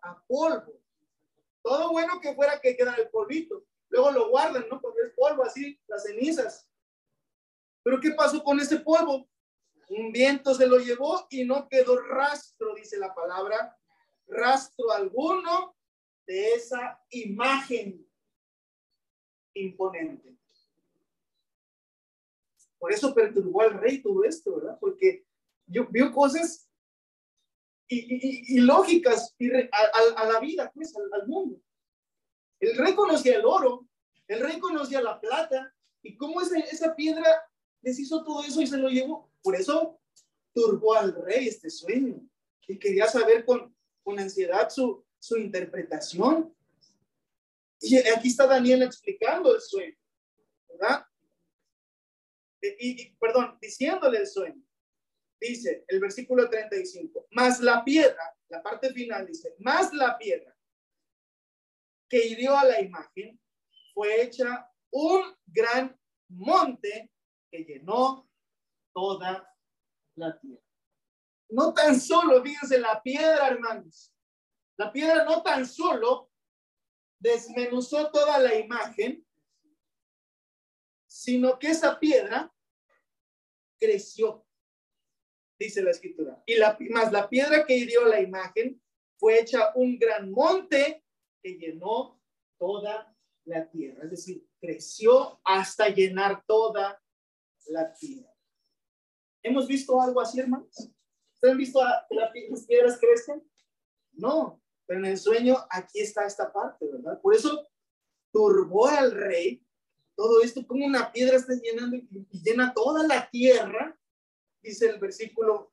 [0.00, 0.80] a polvo.
[1.62, 3.64] Todo bueno que fuera que quedara el polvito.
[3.88, 4.80] Luego lo guardan, ¿no?
[4.80, 6.66] Porque es polvo así, las cenizas.
[7.82, 9.28] Pero ¿qué pasó con ese polvo?
[9.88, 13.76] Un viento se lo llevó y no quedó rastro, dice la palabra,
[14.26, 15.76] rastro alguno
[16.26, 18.04] de esa imagen
[19.54, 20.36] imponente.
[22.78, 24.76] Por eso perturbó al rey todo esto, ¿verdad?
[24.80, 25.24] Porque
[25.66, 26.68] yo vio cosas
[27.88, 31.60] ilógicas y, a, la vida, pues, al, mundo.
[32.60, 33.88] El rey conocía el oro,
[34.26, 35.72] el rey conocía la plata,
[36.02, 37.28] y cómo esa, esa piedra
[37.80, 39.30] deshizo todo eso y se lo llevó.
[39.46, 40.00] Por eso
[40.52, 42.20] turbó al rey este sueño
[42.66, 46.52] y quería saber con, con ansiedad su, su interpretación.
[47.80, 49.96] Y aquí está Daniel explicando el sueño,
[50.68, 51.06] ¿verdad?
[52.60, 54.60] E, y, perdón, diciéndole el sueño.
[55.40, 60.56] Dice el versículo 35, más la piedra, la parte final dice, más la piedra
[62.08, 63.40] que hirió a la imagen
[63.94, 65.96] fue hecha un gran
[66.30, 67.12] monte
[67.48, 68.26] que llenó
[68.96, 69.46] toda
[70.14, 70.64] la tierra.
[71.50, 74.10] No tan solo, fíjense, la piedra, hermanos.
[74.78, 76.30] La piedra no tan solo
[77.18, 79.24] desmenuzó toda la imagen,
[81.06, 82.50] sino que esa piedra
[83.78, 84.46] creció,
[85.58, 86.42] dice la escritura.
[86.46, 88.82] Y la, más la piedra que hirió la imagen
[89.18, 91.04] fue hecha un gran monte
[91.42, 92.18] que llenó
[92.58, 94.04] toda la tierra.
[94.04, 97.02] Es decir, creció hasta llenar toda
[97.66, 98.35] la tierra.
[99.46, 100.90] ¿Hemos visto algo así, hermanos?
[101.34, 102.32] ¿Ustedes han visto a, las
[102.66, 103.48] piedras crecen?
[104.12, 107.20] No, pero en el sueño aquí está esta parte, ¿verdad?
[107.20, 107.68] Por eso
[108.32, 109.64] turbó al rey
[110.16, 112.08] todo esto, como una piedra está llenando y,
[112.42, 113.96] llena toda la tierra,
[114.62, 115.72] dice el versículo,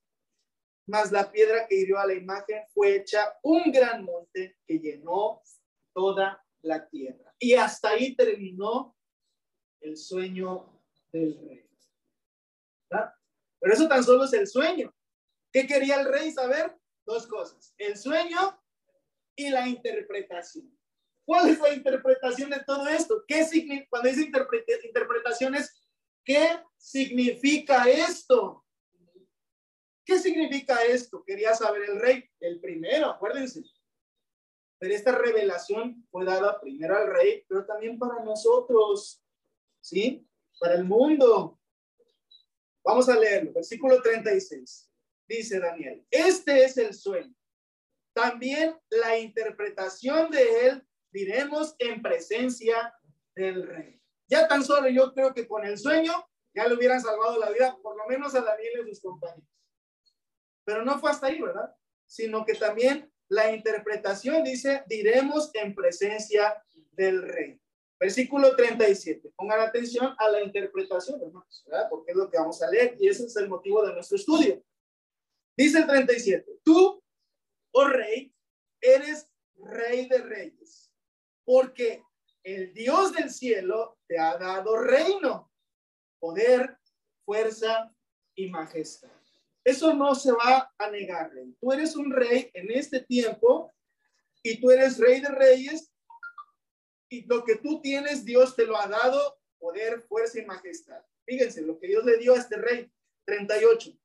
[0.86, 5.42] más la piedra que hirió a la imagen fue hecha un gran monte que llenó
[5.96, 7.34] toda la tierra.
[7.40, 8.96] Y hasta ahí terminó
[9.80, 10.80] el sueño
[11.12, 11.73] del rey.
[13.64, 14.94] Pero eso tan solo es el sueño.
[15.50, 16.76] ¿Qué quería el rey saber?
[17.06, 17.74] Dos cosas.
[17.78, 18.62] El sueño
[19.38, 20.78] y la interpretación.
[21.26, 23.24] ¿Cuál es la interpretación de todo esto?
[23.26, 24.30] ¿Qué significa, cuando dice
[24.84, 25.72] interpretaciones,
[26.26, 28.66] qué significa esto?
[30.06, 31.24] ¿Qué significa esto?
[31.26, 33.64] Quería saber el rey, el primero, acuérdense.
[34.78, 39.24] Pero esta revelación fue dada primero al rey, pero también para nosotros,
[39.80, 40.28] ¿sí?
[40.60, 41.62] Para el mundo.
[42.84, 44.90] Vamos a leerlo, versículo 36.
[45.28, 47.34] Dice Daniel, este es el sueño
[48.14, 52.94] también la interpretación de él diremos en presencia
[53.36, 54.00] del rey.
[54.28, 56.14] Ya tan solo yo creo que con el sueño
[56.56, 59.44] ya le hubieran salvado la vida, por lo menos a Daniel y sus compañeros.
[60.64, 61.76] Pero no fue hasta ahí, ¿verdad?
[62.08, 67.60] Sino que también la interpretación dice, diremos en presencia del rey.
[68.04, 69.32] Versículo 37.
[69.34, 71.88] Pongan atención a la interpretación, hermanos, ¿verdad?
[71.90, 74.62] Porque es lo que vamos a leer y ese es el motivo de nuestro estudio.
[75.56, 76.60] Dice el 37.
[76.66, 77.02] Tú
[77.72, 78.36] oh rey,
[78.82, 80.92] eres rey de reyes,
[81.46, 82.04] porque
[82.44, 85.50] el Dios del cielo te ha dado reino,
[86.20, 86.78] poder,
[87.24, 87.90] fuerza
[88.36, 89.12] y majestad.
[89.64, 91.56] Eso no se va a negar, rey.
[91.62, 93.72] Tú eres un rey en este tiempo
[94.44, 95.93] y tú eres rey de reyes
[97.14, 101.00] y lo que tú tienes, Dios te lo ha dado, poder, fuerza y majestad.
[101.28, 102.92] Fíjense lo que Dios le dio a este rey,
[103.26, 103.96] 38.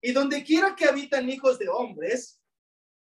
[0.00, 2.40] Y donde quiera que habitan hijos de hombres,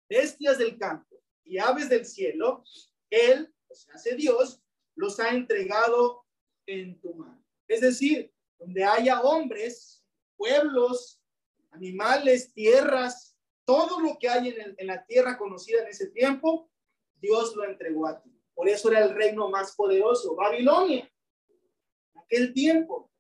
[0.07, 2.63] bestias del campo y aves del cielo,
[3.09, 4.63] Él, o sea, hace Dios,
[4.95, 6.27] los ha entregado
[6.67, 7.43] en tu mano.
[7.69, 10.05] Es decir, donde haya hombres,
[10.37, 11.23] pueblos,
[11.71, 16.71] animales, tierras, todo lo que hay en, en la tierra conocida en ese tiempo,
[17.19, 18.36] Dios lo entregó a ti.
[18.57, 21.13] Por eso era el reino más poderoso, Babilonia.
[22.15, 23.13] Aquel tiempo.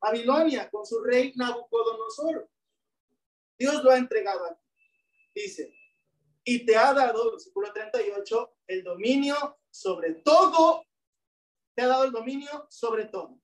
[0.00, 2.50] Babilonia con su rey Nabucodonosor.
[3.58, 4.64] Dios lo ha entregado a ti.
[5.34, 5.74] Dice,
[6.44, 10.86] y te ha dado, versículo 38, el dominio sobre todo,
[11.74, 13.38] te ha dado el dominio sobre todo.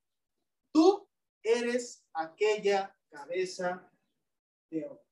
[0.72, 1.07] Tú
[1.42, 3.92] eres aquella cabeza
[4.70, 5.05] de oro.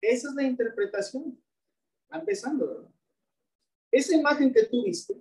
[0.00, 1.40] Esa es la interpretación.
[2.10, 2.95] Empezando, ¿verdad?
[3.90, 5.14] Esa imagen que tú viste,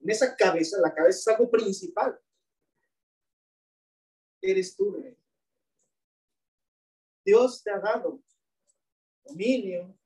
[0.00, 2.18] en esa cabeza, la cabeza es algo principal.
[4.40, 5.16] Eres tú, rey.
[7.24, 8.22] Dios te ha dado
[9.24, 9.98] dominio,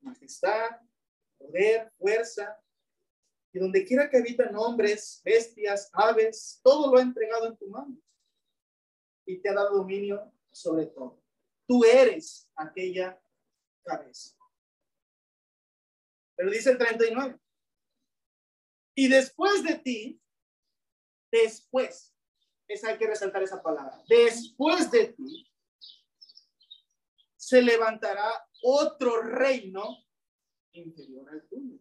[0.00, 0.80] majestad,
[1.36, 2.62] poder, fuerza,
[3.52, 8.00] y donde quiera que habitan hombres, bestias, aves, todo lo ha entregado en tu mano
[9.26, 11.20] y te ha dado dominio sobre todo.
[11.66, 13.20] Tú eres aquella
[13.84, 14.36] cabeza.
[16.40, 17.38] Pero dice el 39.
[18.94, 20.22] Y después de ti,
[21.30, 22.16] después,
[22.66, 25.52] es hay que resaltar esa palabra, después de ti,
[27.36, 29.98] se levantará otro reino
[30.72, 31.78] inferior al tuyo.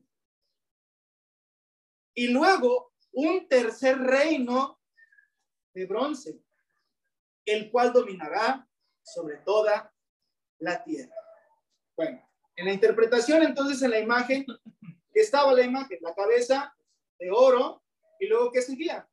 [2.14, 4.82] Y luego un tercer reino
[5.74, 6.44] de bronce,
[7.46, 8.70] el cual dominará
[9.02, 9.96] sobre toda
[10.58, 11.16] la tierra.
[11.96, 12.29] Bueno,
[12.60, 14.46] en la interpretación, entonces, en la imagen,
[15.14, 16.76] estaba la imagen, la cabeza
[17.18, 17.82] de oro,
[18.20, 19.08] y luego, ¿qué seguía?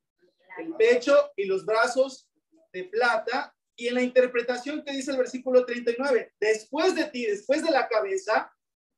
[0.58, 2.28] El pecho y los brazos
[2.72, 7.64] de plata, y en la interpretación que dice el versículo 39, después de ti, después
[7.64, 8.52] de la cabeza,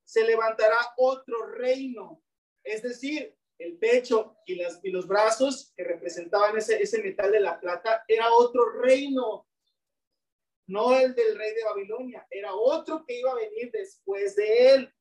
[0.04, 2.22] se levantará otro reino.
[2.64, 4.54] Es decir, el pecho y,
[4.90, 9.46] los brazos que representaban ese, ese metal de la plata, era otro reino.
[10.68, 14.94] No el del rey de Babilonia, era otro que iba a venir después de él,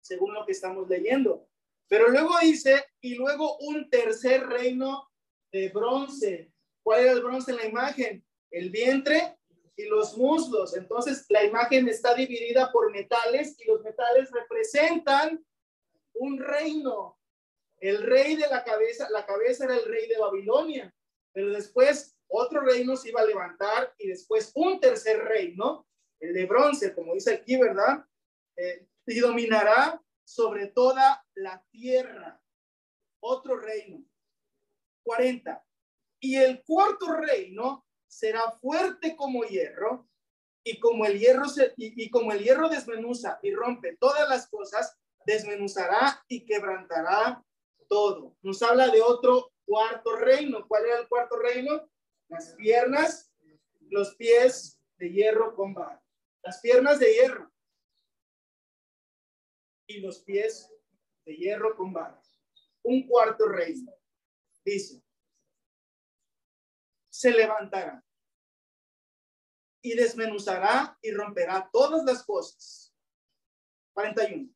[0.00, 1.46] según lo que estamos leyendo.
[1.88, 5.10] Pero luego dice, y luego un tercer reino
[5.52, 6.50] de bronce.
[6.82, 8.24] ¿Cuál era el bronce en la imagen?
[8.52, 9.36] el vientre
[9.76, 10.76] y los muslos.
[10.76, 15.44] Entonces, la imagen está dividida por metales y los metales representan
[16.14, 17.18] un reino.
[17.80, 20.94] El rey de la cabeza, la cabeza era el rey de Babilonia,
[21.32, 25.86] pero después otro reino se iba a levantar y después un tercer reino,
[26.18, 28.04] el de bronce, como dice aquí, ¿verdad?
[28.56, 32.40] Eh, y dominará sobre toda la tierra.
[33.20, 34.04] Otro reino.
[35.04, 35.64] 40.
[36.20, 40.08] Y el cuarto reino será fuerte como hierro
[40.64, 44.96] y como el hierro se, y, como el hierro desmenuza y rompe todas las cosas,
[45.26, 47.44] desmenuzará y quebrantará
[47.88, 48.36] todo.
[48.42, 50.66] Nos habla de otro cuarto reino.
[50.68, 51.88] ¿Cuál era el cuarto reino?
[52.32, 53.30] Las piernas,
[53.90, 56.02] los pies de hierro con barro.
[56.42, 57.52] Las piernas de hierro
[59.86, 60.72] y los pies
[61.26, 62.22] de hierro con barro.
[62.84, 63.92] Un cuarto reino.
[64.64, 65.02] Dice,
[67.10, 68.02] se levantará
[69.82, 72.94] y desmenuzará y romperá todas las cosas.
[73.92, 74.48] 41.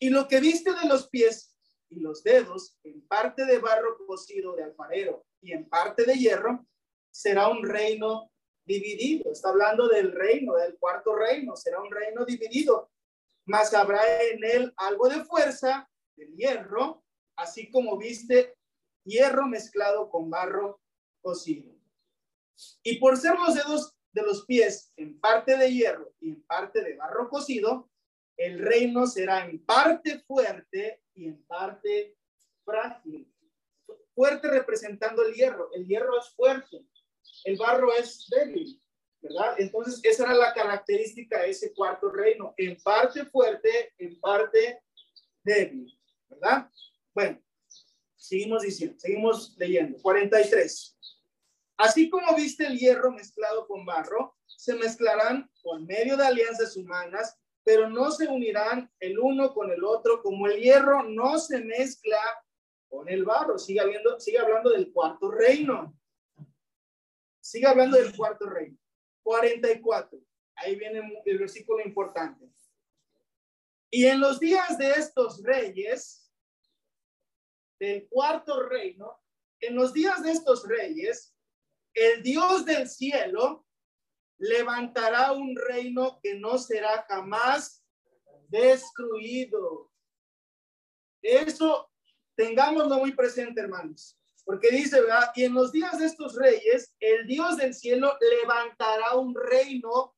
[0.00, 1.56] Y lo que viste de los pies
[1.88, 6.66] y los dedos, en parte de barro cocido de alfarero y en parte de hierro,
[7.12, 8.32] será un reino
[8.64, 9.30] dividido.
[9.30, 12.90] Está hablando del reino, del cuarto reino, será un reino dividido.
[13.46, 17.04] Mas habrá en él algo de fuerza, del hierro,
[17.36, 18.54] así como viste
[19.04, 20.80] hierro mezclado con barro
[21.20, 21.74] cocido.
[22.82, 26.82] Y por ser los dedos de los pies en parte de hierro y en parte
[26.82, 27.90] de barro cocido,
[28.36, 32.16] el reino será en parte fuerte y en parte
[32.64, 33.32] frágil.
[34.14, 35.72] Fuerte representando el hierro.
[35.72, 36.86] El hierro es fuerte,
[37.44, 38.80] el barro es débil,
[39.20, 39.54] ¿verdad?
[39.58, 44.82] Entonces, esa era la característica de ese cuarto reino, en parte fuerte, en parte
[45.42, 46.70] débil, ¿verdad?
[47.14, 47.42] Bueno,
[48.16, 49.98] seguimos diciendo, seguimos leyendo.
[50.00, 50.98] 43.
[51.76, 57.36] Así como viste el hierro mezclado con barro, se mezclarán por medio de alianzas humanas,
[57.64, 62.18] pero no se unirán el uno con el otro, como el hierro no se mezcla
[62.88, 63.58] con el barro.
[63.58, 65.98] Sigue, habiendo, sigue hablando del cuarto reino.
[67.52, 68.78] Sigue hablando del cuarto reino.
[69.24, 70.18] 44.
[70.54, 72.50] Ahí viene el versículo importante.
[73.90, 76.32] Y en los días de estos reyes,
[77.78, 79.20] del cuarto reino,
[79.60, 81.36] en los días de estos reyes,
[81.92, 83.66] el Dios del cielo
[84.38, 87.84] levantará un reino que no será jamás
[88.48, 89.92] destruido.
[91.20, 91.90] Eso
[92.34, 95.30] tengámoslo muy presente, hermanos, porque dice, ¿verdad?
[95.34, 100.16] Y en los días de estos reyes, el Dios del cielo levantará un reino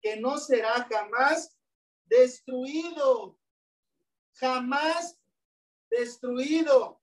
[0.00, 1.58] que no será jamás
[2.04, 3.38] destruido.
[4.34, 5.18] Jamás
[5.90, 7.00] destruido.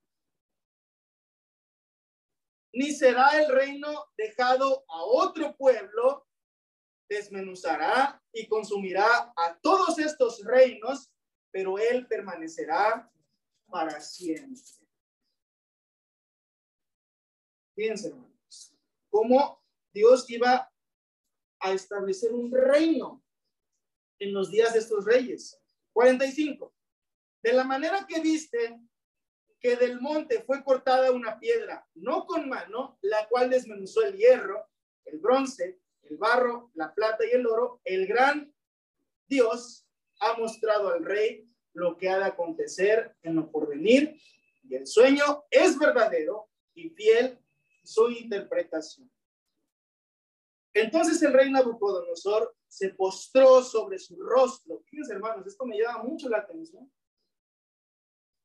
[2.74, 6.26] ni será el reino dejado a otro pueblo,
[7.08, 11.12] desmenuzará y consumirá a todos estos reinos,
[11.50, 13.10] pero él permanecerá
[13.66, 14.81] para siempre.
[17.74, 18.76] Fíjense, hermanos,
[19.08, 19.62] cómo
[19.92, 20.70] Dios iba
[21.60, 23.22] a establecer un reino
[24.18, 25.58] en los días de estos reyes.
[25.92, 26.74] 45.
[27.42, 28.80] De la manera que viste
[29.60, 34.66] que del monte fue cortada una piedra, no con mano, la cual desmenuzó el hierro,
[35.04, 38.52] el bronce, el barro, la plata y el oro, el gran
[39.28, 39.86] Dios
[40.20, 44.20] ha mostrado al rey lo que ha de acontecer en lo porvenir,
[44.64, 47.41] y el sueño es verdadero y fiel
[47.82, 49.10] su interpretación.
[50.74, 54.82] Entonces el rey Nabucodonosor se postró sobre su rostro.
[54.86, 56.90] Fíjense, hermanos, esto me llama mucho la atención.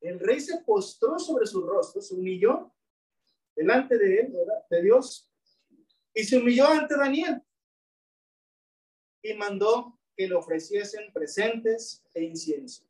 [0.01, 2.73] El rey se postró sobre su rostro, se humilló
[3.55, 4.35] delante de él.
[4.69, 5.31] De Dios,
[6.17, 7.41] y se humilló ante Daniel
[9.21, 12.83] y mandó que le ofreciesen presentes e incienso.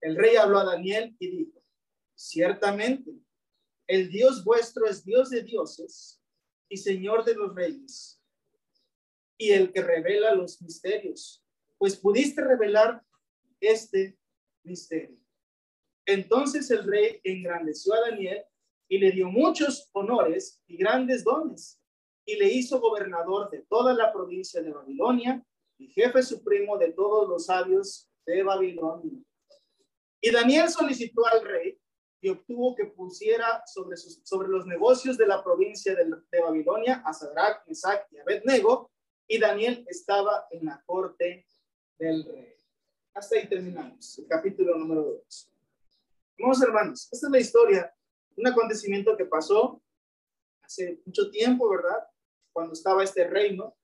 [0.00, 1.62] El rey habló a Daniel y dijo,
[2.14, 3.12] ciertamente,
[3.90, 6.22] el Dios vuestro es Dios de dioses
[6.68, 8.22] y Señor de los reyes,
[9.36, 11.44] y el que revela los misterios,
[11.76, 13.02] pues pudiste revelar
[13.58, 14.16] este
[14.62, 15.18] misterio.
[16.06, 18.44] Entonces el rey engrandeció a Daniel
[18.88, 21.82] y le dio muchos honores y grandes dones,
[22.24, 25.44] y le hizo gobernador de toda la provincia de Babilonia
[25.78, 29.18] y jefe supremo de todos los sabios de Babilonia.
[30.20, 31.79] Y Daniel solicitó al rey
[32.20, 37.02] y obtuvo que pusiera sobre, sus, sobre los negocios de la provincia de, de Babilonia
[37.04, 38.90] a Sadrach, Mesach y Abednego,
[39.26, 41.46] y Daniel estaba en la corte
[41.98, 42.54] del rey.
[43.14, 45.52] Hasta ahí terminamos, el capítulo número 2.
[46.38, 47.94] Vamos, hermanos, esta es la historia,
[48.36, 49.82] un acontecimiento que pasó
[50.62, 52.06] hace mucho tiempo, ¿verdad?
[52.52, 53.76] Cuando estaba este reino,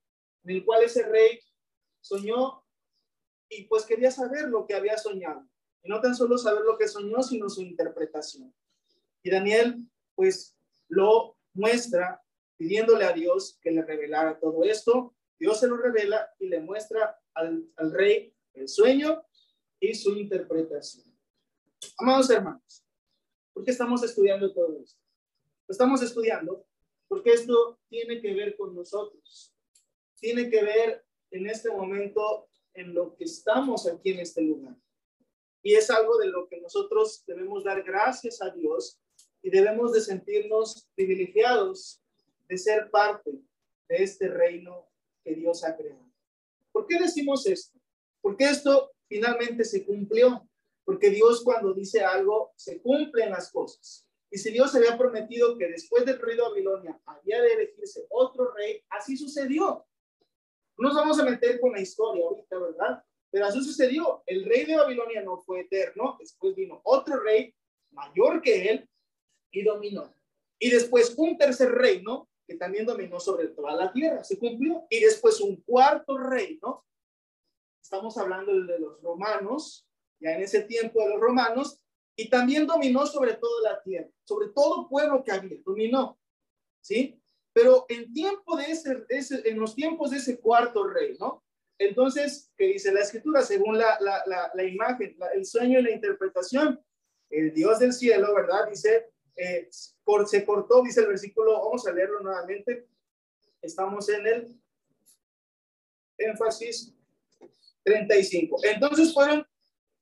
[0.44, 1.40] en el cual ese rey
[2.00, 2.64] soñó
[3.48, 5.46] y pues quería saber lo que había soñado.
[5.86, 8.52] Y no tan solo saber lo que soñó, sino su interpretación.
[9.22, 9.78] Y Daniel,
[10.16, 10.56] pues,
[10.88, 12.20] lo muestra
[12.56, 15.14] pidiéndole a Dios que le revelara todo esto.
[15.38, 19.24] Dios se lo revela y le muestra al, al rey el sueño
[19.78, 21.04] y su interpretación.
[21.98, 22.84] Amados hermanos,
[23.52, 25.00] ¿por qué estamos estudiando todo esto?
[25.68, 26.66] Estamos estudiando
[27.06, 29.54] porque esto tiene que ver con nosotros.
[30.18, 34.76] Tiene que ver en este momento en lo que estamos aquí en este lugar.
[35.66, 39.00] Y es algo de lo que nosotros debemos dar gracias a Dios
[39.42, 42.00] y debemos de sentirnos privilegiados
[42.46, 43.32] de ser parte
[43.88, 44.88] de este reino
[45.24, 46.08] que Dios ha creado.
[46.70, 47.80] ¿Por qué decimos esto?
[48.20, 50.48] Porque esto finalmente se cumplió.
[50.84, 54.06] Porque Dios cuando dice algo, se cumplen las cosas.
[54.30, 58.52] Y si Dios había prometido que después del rey de Babilonia había de elegirse otro
[58.52, 59.84] rey, así sucedió.
[60.78, 63.04] No nos vamos a meter con la historia ahorita, ¿verdad?
[63.36, 64.22] Pero así sucedió.
[64.24, 66.16] El rey de Babilonia no fue eterno.
[66.18, 67.54] Después vino otro rey
[67.90, 68.88] mayor que él
[69.50, 70.10] y dominó.
[70.58, 74.24] Y después un tercer reino que también dominó sobre toda la tierra.
[74.24, 74.86] Se cumplió.
[74.88, 76.86] Y después un cuarto reino.
[77.82, 79.86] Estamos hablando de los romanos,
[80.18, 81.78] ya en ese tiempo de los romanos,
[82.16, 86.18] y también dominó sobre toda la tierra, sobre todo pueblo que había, dominó,
[86.80, 87.20] ¿sí?
[87.52, 91.44] Pero en tiempo de ese, en los tiempos de ese cuarto rey, ¿no?
[91.78, 93.42] Entonces, ¿qué dice la escritura?
[93.42, 96.82] Según la, la, la, la imagen, el sueño y la interpretación,
[97.30, 98.68] el Dios del cielo, ¿verdad?
[98.68, 102.88] Dice, eh, se cortó, dice el versículo, vamos a leerlo nuevamente.
[103.60, 104.60] Estamos en el
[106.18, 106.94] énfasis
[107.82, 108.58] 35.
[108.62, 109.46] Entonces fueron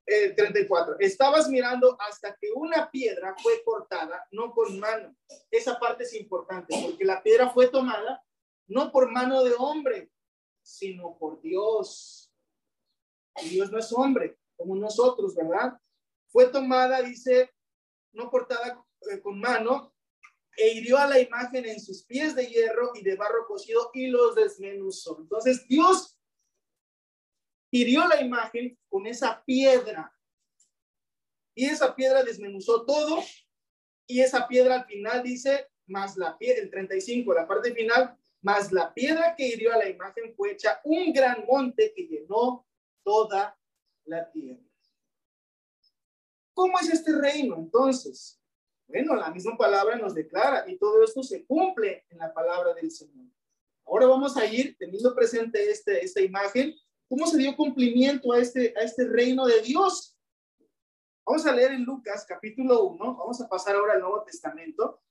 [0.05, 0.95] 34.
[0.95, 5.17] Eh, Estabas mirando hasta que una piedra fue cortada, no con mano.
[5.51, 8.23] Esa parte es importante porque la piedra fue tomada
[8.67, 10.11] no por mano de hombre,
[10.65, 12.33] sino por Dios.
[13.43, 15.79] Y Dios no es hombre, como nosotros, ¿verdad?
[16.29, 17.53] Fue tomada, dice,
[18.13, 19.95] no cortada eh, con mano,
[20.57, 24.07] e hirió a la imagen en sus pies de hierro y de barro cocido y
[24.07, 25.19] los desmenuzó.
[25.21, 26.19] Entonces Dios
[27.71, 30.13] hirió la imagen con esa piedra.
[31.57, 33.23] Y esa piedra desmenuzó todo.
[34.07, 38.71] Y esa piedra al final dice, más la piedra, el 35, la parte final, más
[38.71, 42.67] la piedra que hirió a la imagen fue hecha un gran monte que llenó
[43.03, 43.59] toda
[44.05, 44.63] la tierra.
[46.55, 48.41] ¿Cómo es este reino entonces?
[48.87, 52.91] Bueno, la misma palabra nos declara y todo esto se cumple en la palabra del
[52.91, 53.27] Señor.
[53.87, 56.75] Ahora vamos a ir teniendo presente este, esta imagen
[57.09, 60.19] ¿Cómo se dio cumplimiento a este, a este reino de Dios?
[61.25, 65.03] Vamos a leer en Lucas capítulo 1, vamos a pasar ahora al Nuevo Testamento.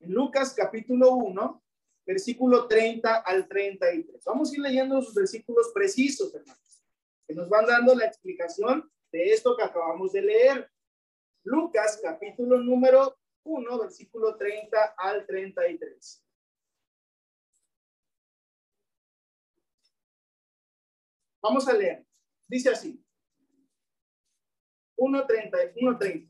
[0.00, 1.61] en Lucas capítulo 1,
[2.04, 4.22] versículo 30 al 33.
[4.24, 6.84] Vamos a ir leyendo los versículos precisos, hermanos,
[7.26, 10.70] que nos van dando la explicación de esto que acabamos de leer.
[11.44, 16.24] Lucas capítulo número 1, versículo 30 al 33.
[21.42, 22.06] Vamos a leer.
[22.46, 23.04] Dice así.
[24.96, 26.28] 1.30, 1.30.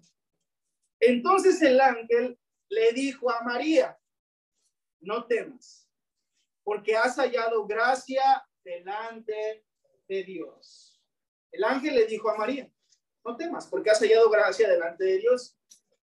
[1.01, 2.39] Entonces el ángel
[2.70, 3.99] le dijo a María,
[5.03, 5.88] no temas,
[6.64, 9.66] porque has hallado gracia delante
[10.09, 11.03] de Dios.
[11.50, 12.72] El ángel le dijo a María,
[13.24, 15.59] no temas, porque has hallado gracia delante de Dios.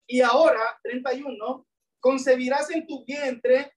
[0.05, 1.67] Y ahora, 31,
[1.99, 3.73] concebirás en tu vientre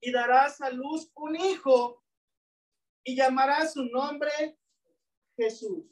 [0.00, 2.02] y darás a luz un hijo
[3.04, 4.58] y llamarás su nombre
[5.36, 5.84] Jesús.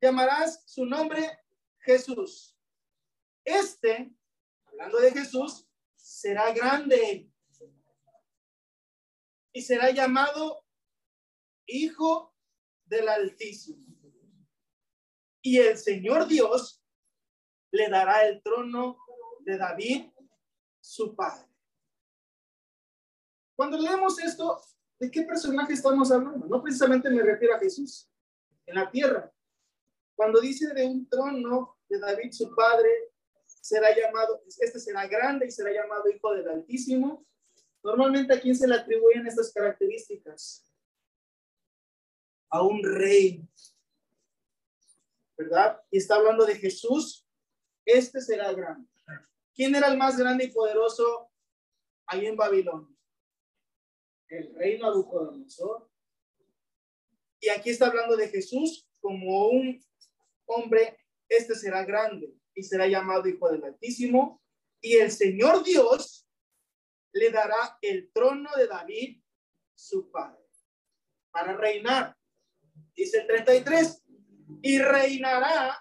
[0.00, 1.40] Llamarás su nombre
[1.80, 2.56] Jesús.
[3.44, 4.12] Este,
[4.78, 7.30] hablando de Jesús, será grande
[9.52, 10.64] y será llamado
[11.66, 12.34] Hijo
[12.84, 13.84] del Altísimo.
[15.42, 16.84] Y el Señor Dios
[17.70, 18.98] le dará el trono
[19.40, 20.10] de David,
[20.80, 21.48] su padre.
[23.56, 24.60] Cuando leemos esto,
[24.98, 26.46] ¿de qué personaje estamos hablando?
[26.46, 28.10] No precisamente me refiero a Jesús
[28.66, 29.32] en la tierra.
[30.14, 33.14] Cuando dice de un trono de David, su padre,
[33.66, 37.26] será llamado, este será grande y será llamado Hijo del Altísimo.
[37.82, 40.72] Normalmente a quién se le atribuyen estas características?
[42.48, 43.42] A un rey,
[45.36, 45.82] ¿verdad?
[45.90, 47.26] Y está hablando de Jesús,
[47.84, 48.88] este será grande.
[49.52, 51.28] ¿Quién era el más grande y poderoso
[52.06, 52.94] ahí en Babilonia?
[54.28, 55.88] el rey Nabucodonosor.
[57.38, 59.80] Y aquí está hablando de Jesús como un
[60.46, 60.98] hombre,
[61.28, 64.42] este será grande y será llamado Hijo del Altísimo.
[64.80, 66.28] Y el Señor Dios
[67.12, 69.22] le dará el trono de David,
[69.76, 70.44] su padre,
[71.30, 72.16] para reinar.
[72.94, 74.04] Dice el 33,
[74.62, 75.72] y reinará,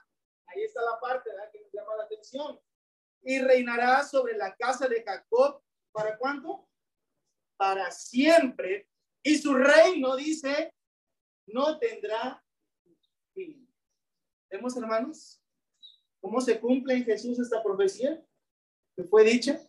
[0.45, 2.59] ahí está la parte que nos llama la atención,
[3.23, 5.61] y reinará sobre la casa de Jacob,
[5.91, 6.67] ¿para cuánto?
[7.57, 8.89] para siempre
[9.23, 10.73] y su reino, dice,
[11.47, 12.43] no tendrá
[13.34, 13.67] fin.
[14.49, 15.41] ¿Vemos, hermanos?
[16.26, 18.19] ¿Cómo se cumple en Jesús esta profecía
[18.95, 19.61] que fue dicha?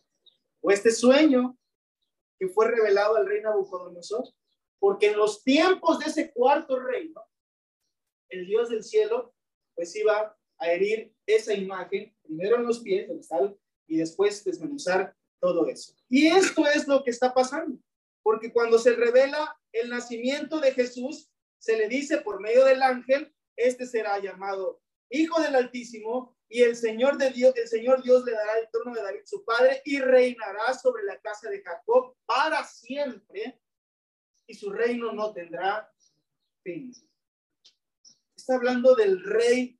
[0.62, 1.54] O este sueño
[2.38, 4.24] que fue revelado al rey Nabucodonosor.
[4.78, 7.20] Porque en los tiempos de ese cuarto reino,
[8.30, 9.34] el Dios del cielo,
[9.74, 13.10] pues iba a herir esa imagen, primero en los pies,
[13.86, 15.92] y después desmenuzar todo eso.
[16.08, 17.78] Y esto es lo que está pasando,
[18.22, 23.30] porque cuando se revela el nacimiento de Jesús, se le dice por medio del ángel,
[23.56, 24.80] este será llamado
[25.10, 28.94] Hijo del Altísimo, y el Señor de Dios, el Señor Dios le dará el trono
[28.94, 33.60] de David su padre y reinará sobre la casa de Jacob para siempre,
[34.46, 35.92] y su reino no tendrá
[36.62, 36.92] fin.
[38.36, 39.78] Está hablando del rey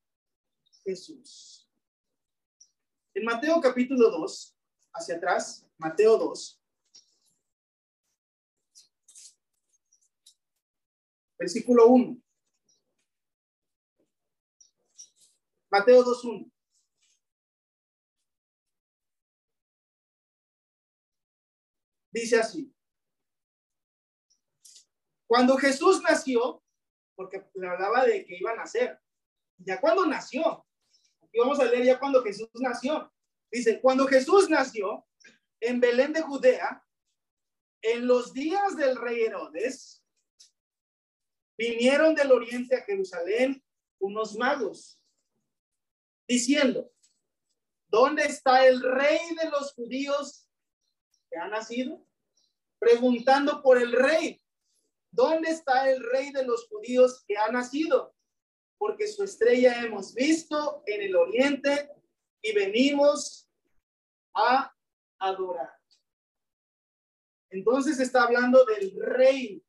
[0.85, 1.71] Jesús.
[3.15, 4.57] En Mateo capítulo 2,
[4.95, 6.63] hacia atrás, Mateo 2.
[11.39, 12.23] Versículo 1.
[15.71, 16.56] Mateo 2.1.
[22.17, 22.75] Dice así.
[25.27, 26.65] Cuando Jesús nació,
[27.15, 28.99] porque le hablaba de que iba a nacer,
[29.59, 30.67] ya cuando nació,
[31.21, 33.13] aquí vamos a leer ya cuando Jesús nació,
[33.51, 35.07] Dice, cuando Jesús nació
[35.61, 36.83] en Belén de Judea,
[37.83, 40.03] en los días del rey Herodes,
[41.59, 43.63] vinieron del oriente a Jerusalén
[43.99, 44.99] unos magos,
[46.27, 46.91] diciendo,
[47.89, 50.49] ¿dónde está el rey de los judíos
[51.31, 52.06] que ha nacido?
[52.79, 54.41] Preguntando por el rey,
[55.11, 58.15] ¿dónde está el rey de los judíos que ha nacido?
[58.79, 61.91] Porque su estrella hemos visto en el oriente
[62.43, 63.49] y venimos
[64.35, 64.75] a
[65.19, 65.73] adorar.
[67.51, 69.65] Entonces está hablando del rey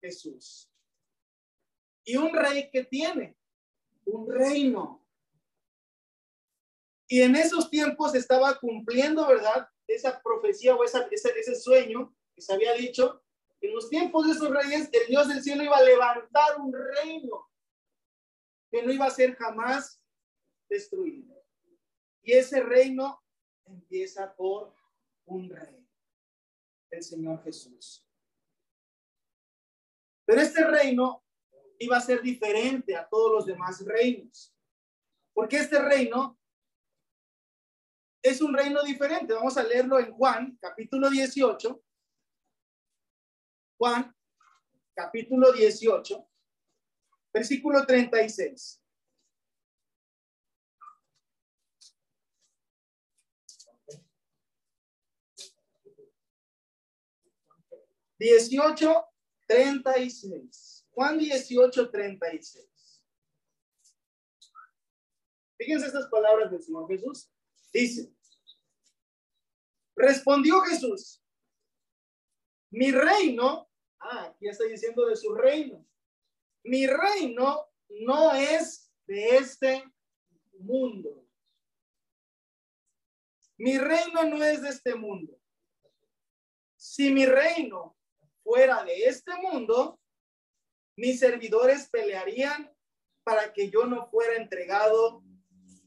[0.00, 0.70] Jesús.
[2.04, 3.36] Y un rey que tiene
[4.06, 5.04] un reino.
[7.08, 9.68] Y en esos tiempos estaba cumpliendo, ¿verdad?
[9.86, 13.22] Esa profecía o esa, ese, ese sueño que se había dicho.
[13.60, 17.48] En los tiempos de esos reyes, el Dios del cielo iba a levantar un reino
[18.70, 20.00] que no iba a ser jamás
[20.68, 21.34] destruido.
[22.22, 23.22] Y ese reino
[23.64, 24.74] empieza por
[25.26, 25.88] un rey,
[26.90, 28.04] el Señor Jesús.
[30.24, 31.24] Pero este reino
[31.78, 34.54] iba a ser diferente a todos los demás reinos,
[35.32, 36.38] porque este reino
[38.28, 39.34] es un reino diferente.
[39.34, 41.82] Vamos a leerlo en Juan, capítulo 18.
[43.78, 44.16] Juan,
[44.94, 46.28] capítulo 18,
[47.32, 48.82] versículo 36.
[58.18, 59.04] Dieciocho,
[59.46, 60.88] treinta y seis.
[60.90, 63.04] Juan dieciocho, treinta y seis.
[65.58, 67.30] Fíjense estas palabras del Señor Jesús.
[67.72, 68.15] Dice,
[69.96, 71.22] respondió Jesús,
[72.70, 73.68] mi reino,
[74.00, 75.86] ah, aquí está diciendo de su reino,
[76.64, 79.84] mi reino no es de este
[80.58, 81.24] mundo.
[83.58, 85.40] Mi reino no es de este mundo.
[86.76, 87.96] Si mi reino
[88.42, 89.98] fuera de este mundo,
[90.96, 92.70] mis servidores pelearían
[93.24, 95.22] para que yo no fuera entregado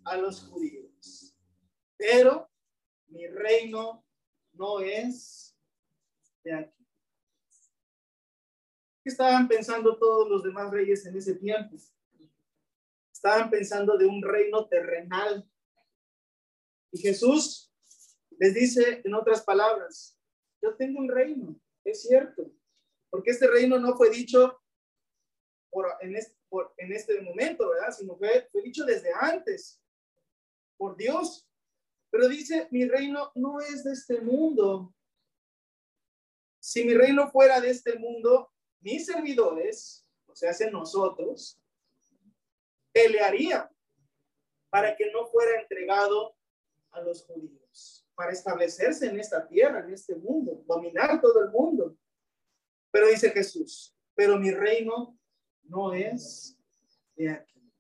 [0.06, 1.36] a los judíos.
[1.98, 2.49] Pero
[3.10, 4.06] mi reino
[4.54, 5.56] no es
[6.44, 6.88] de aquí.
[9.04, 11.78] ¿Qué estaban pensando todos los demás reyes en ese tiempo?
[13.12, 15.50] Estaban pensando de un reino terrenal.
[16.92, 17.72] Y Jesús
[18.38, 20.18] les dice en otras palabras,
[20.62, 22.52] yo tengo un reino, es cierto,
[23.10, 24.62] porque este reino no fue dicho
[25.70, 27.92] por, en, este, en momento, ¿verdad?
[27.92, 29.82] Sino fue dicho desde antes,
[30.78, 31.49] por Dios.
[32.12, 34.94] Pero dice, mi reino no es de este mundo.
[36.60, 38.52] Si mi reino fuera de este mundo,
[38.82, 41.60] mis servidores, o sea, hace nosotros,
[42.92, 43.70] pelearían
[44.70, 46.36] para que no fuera entregado
[46.92, 51.98] a los judíos, para establecerse en esta tierra, en este mundo, dominar todo el mundo.
[52.92, 55.18] Pero dice Jesús, pero mi reino
[55.64, 56.58] no es
[57.16, 57.72] de aquí.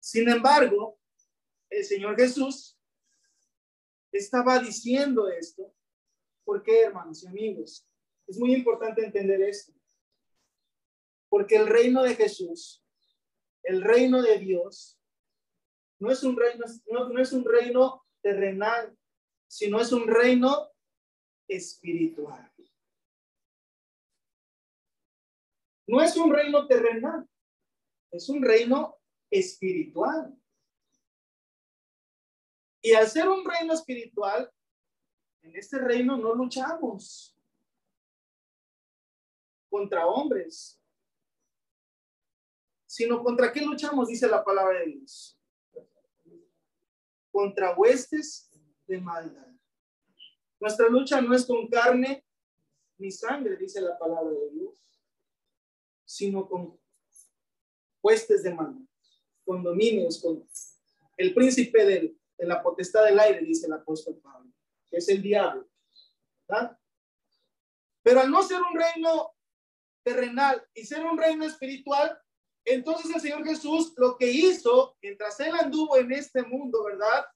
[0.00, 0.99] Sin embargo,
[1.70, 2.78] el Señor Jesús
[4.12, 5.72] estaba diciendo esto.
[6.44, 7.86] ¿Por qué, hermanos y amigos?
[8.26, 9.72] Es muy importante entender esto.
[11.28, 12.84] Porque el reino de Jesús,
[13.62, 15.00] el reino de Dios,
[16.00, 18.96] no es un reino, no, no es un reino terrenal,
[19.46, 20.70] sino es un reino
[21.46, 22.52] espiritual.
[25.86, 27.28] No es un reino terrenal,
[28.12, 28.96] es un reino
[29.30, 30.39] espiritual.
[32.82, 34.50] Y al ser un reino espiritual,
[35.42, 37.36] en este reino no luchamos
[39.68, 40.80] contra hombres,
[42.86, 45.38] sino contra qué luchamos, dice la palabra de Dios.
[47.30, 48.50] Contra huestes
[48.86, 49.46] de maldad.
[50.58, 52.24] Nuestra lucha no es con carne
[52.98, 55.00] ni sangre, dice la palabra de Dios,
[56.04, 56.78] sino con
[58.02, 58.84] huestes de maldad,
[59.44, 60.44] con dominios, con
[61.16, 64.50] el príncipe del de la potestad del aire, dice el apóstol Pablo,
[64.90, 65.68] que es el diablo.
[68.02, 69.34] Pero al no ser un reino
[70.02, 72.18] terrenal y ser un reino espiritual,
[72.64, 77.26] entonces el Señor Jesús lo que hizo mientras él anduvo en este mundo, ¿verdad?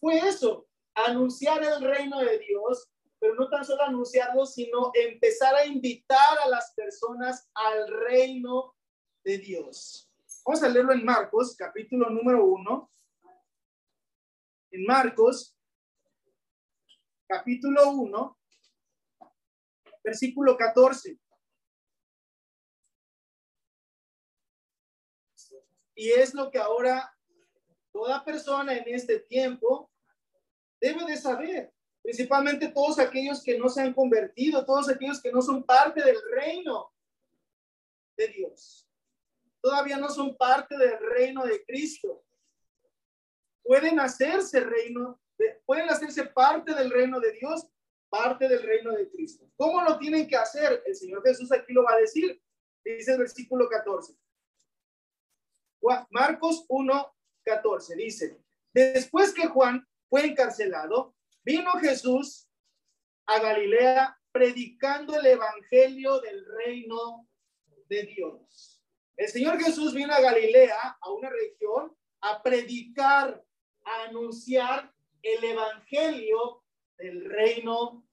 [0.00, 5.66] Fue eso, anunciar el reino de Dios, pero no tan solo anunciarlo, sino empezar a
[5.66, 8.74] invitar a las personas al reino
[9.22, 10.10] de Dios.
[10.46, 12.90] Vamos a leerlo en Marcos, capítulo número uno,
[14.70, 15.56] en Marcos,
[17.26, 18.38] capítulo 1,
[20.04, 21.18] versículo 14.
[25.94, 27.14] Y es lo que ahora
[27.92, 29.90] toda persona en este tiempo
[30.80, 35.42] debe de saber, principalmente todos aquellos que no se han convertido, todos aquellos que no
[35.42, 36.92] son parte del reino
[38.16, 38.88] de Dios.
[39.60, 42.24] Todavía no son parte del reino de Cristo
[43.70, 45.22] pueden hacerse reino,
[45.64, 47.68] pueden hacerse parte del reino de Dios,
[48.08, 49.48] parte del reino de Cristo.
[49.54, 50.82] ¿Cómo lo tienen que hacer?
[50.84, 52.42] El Señor Jesús aquí lo va a decir.
[52.84, 54.12] Dice el versículo 14.
[56.10, 58.42] Marcos 1, 14 dice,
[58.74, 61.14] después que Juan fue encarcelado,
[61.44, 62.48] vino Jesús
[63.26, 67.28] a Galilea predicando el evangelio del reino
[67.88, 68.82] de Dios.
[69.16, 73.40] El Señor Jesús vino a Galilea, a una región, a predicar
[74.04, 76.62] anunciar el evangelio
[76.98, 78.06] del reino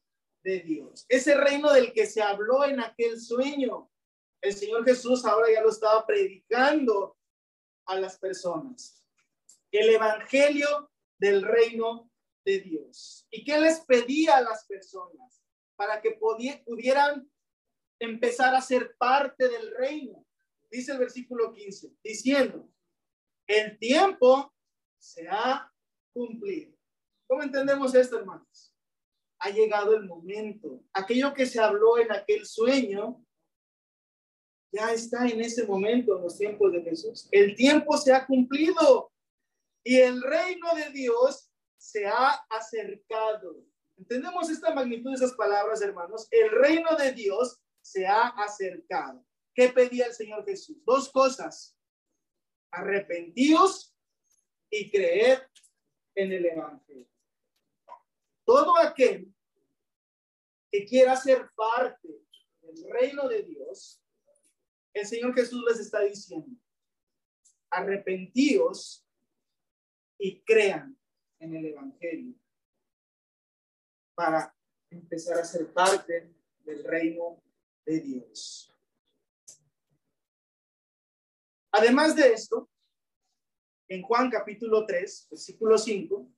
[0.43, 1.05] de Dios.
[1.09, 3.91] Ese reino del que se habló en aquel sueño.
[4.41, 7.17] El Señor Jesús ahora ya lo estaba predicando
[7.85, 9.03] a las personas.
[9.71, 12.09] El evangelio del reino
[12.45, 13.27] de Dios.
[13.29, 15.43] ¿Y qué les pedía a las personas?
[15.75, 17.29] Para que pudieran
[17.99, 20.25] empezar a ser parte del reino.
[20.69, 22.69] Dice el versículo 15, diciendo,
[23.47, 24.53] el tiempo
[24.97, 25.71] se ha
[26.13, 26.75] cumplido.
[27.27, 28.73] ¿Cómo entendemos esto, hermanos?
[29.39, 30.83] Ha llegado el momento.
[30.93, 33.23] Aquello que se habló en aquel sueño
[34.71, 37.27] ya está en ese momento en los tiempos de Jesús.
[37.31, 39.11] El tiempo se ha cumplido
[39.83, 43.63] y el reino de Dios se ha acercado.
[43.97, 46.27] ¿Entendemos esta magnitud de esas palabras, hermanos?
[46.31, 49.25] El reino de Dios se ha acercado.
[49.55, 50.77] ¿Qué pedía el Señor Jesús?
[50.85, 51.75] Dos cosas.
[52.71, 53.96] Arrepentíos
[54.69, 55.49] y creer
[56.15, 57.07] en el Evangelio.
[58.45, 59.33] Todo aquel
[60.71, 62.09] que quiera ser parte
[62.61, 64.01] del reino de Dios,
[64.93, 66.59] el Señor Jesús les está diciendo,
[67.69, 69.05] arrepentíos
[70.17, 70.97] y crean
[71.39, 72.35] en el Evangelio
[74.15, 74.55] para
[74.89, 77.43] empezar a ser parte del reino
[77.85, 78.73] de Dios.
[81.71, 82.69] Además de esto,
[83.89, 86.29] en Juan capítulo 3, versículo 5,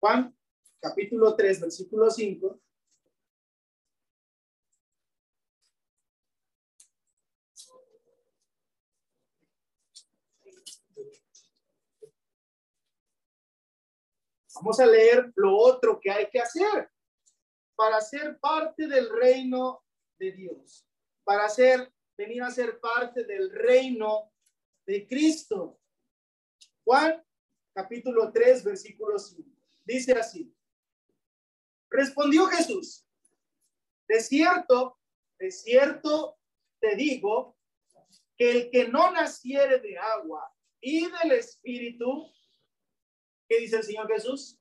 [0.00, 0.36] Juan
[0.80, 2.60] capítulo 3, versículo 5,
[14.60, 16.90] Vamos a leer lo otro que hay que hacer
[17.76, 19.84] para ser parte del reino
[20.18, 20.84] de Dios,
[21.22, 24.32] para ser, venir a ser parte del reino
[24.88, 25.78] de Cristo.
[26.82, 27.22] Juan
[27.74, 29.48] capítulo 3, versículo 5.
[29.84, 30.52] Dice así.
[31.90, 33.06] Respondió Jesús,
[34.08, 34.98] de cierto,
[35.38, 36.38] de cierto
[36.80, 37.56] te digo
[38.36, 42.32] que el que no naciere de agua y del Espíritu
[43.48, 44.60] ¿Qué dice el Señor Jesús?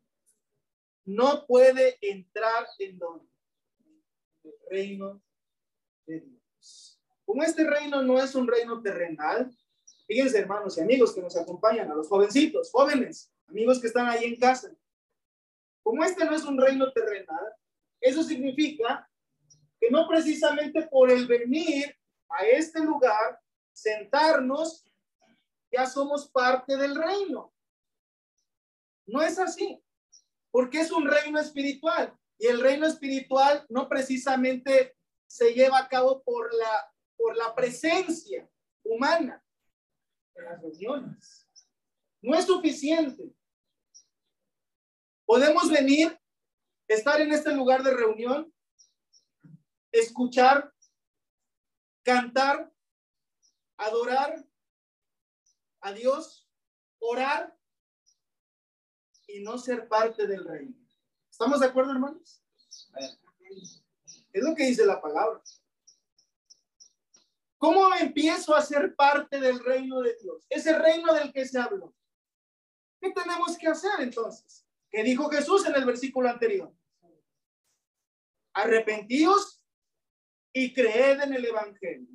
[1.06, 3.30] No puede entrar en donde?
[4.44, 5.22] El reino
[6.06, 7.02] de Dios.
[7.26, 9.54] Como este reino no es un reino terrenal,
[10.08, 14.24] fíjense hermanos y amigos que nos acompañan, a los jovencitos, jóvenes, amigos que están ahí
[14.24, 14.72] en casa.
[15.84, 17.54] Como este no es un reino terrenal,
[18.00, 19.10] eso significa
[19.80, 21.96] que no precisamente por el venir
[22.30, 23.40] a este lugar,
[23.74, 24.86] sentarnos,
[25.72, 27.54] ya somos parte del reino.
[29.06, 29.82] No es así,
[30.52, 34.96] porque es un reino espiritual y el reino espiritual no precisamente
[35.28, 38.50] se lleva a cabo por la, por la presencia
[38.84, 39.44] humana
[40.44, 41.48] las reuniones.
[42.22, 43.34] No es suficiente.
[45.26, 46.18] Podemos venir,
[46.88, 48.54] estar en este lugar de reunión,
[49.92, 50.74] escuchar,
[52.04, 52.72] cantar,
[53.78, 54.46] adorar
[55.82, 56.50] a Dios,
[57.00, 57.58] orar
[59.28, 60.76] y no ser parte del reino.
[61.30, 62.42] ¿Estamos de acuerdo, hermanos?
[64.34, 65.42] Es lo que dice la palabra.
[67.58, 70.46] ¿Cómo empiezo a ser parte del reino de Dios?
[70.50, 71.94] Ese reino del que se habló.
[73.02, 74.66] ¿Qué tenemos que hacer entonces?
[74.90, 76.72] ¿Qué dijo Jesús en el versículo anterior?
[78.54, 79.62] Arrepentíos
[80.54, 82.08] y creed en el Evangelio.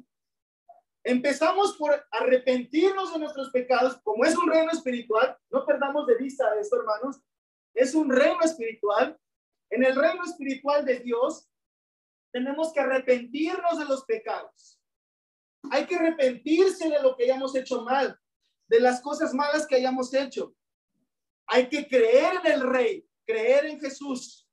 [1.05, 6.55] Empezamos por arrepentirnos de nuestros pecados, como es un reino espiritual, no perdamos de vista
[6.61, 7.20] esto, hermanos,
[7.74, 9.18] es un reino espiritual.
[9.70, 11.49] En el reino espiritual de Dios
[12.32, 14.82] tenemos que arrepentirnos de los pecados.
[15.70, 18.18] Hay que arrepentirse de lo que hayamos hecho mal,
[18.68, 20.54] de las cosas malas que hayamos hecho.
[21.46, 24.48] Hay que creer en el rey, creer en Jesús,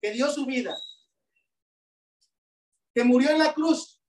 [0.00, 0.74] que dio su vida,
[2.94, 4.02] que murió en la cruz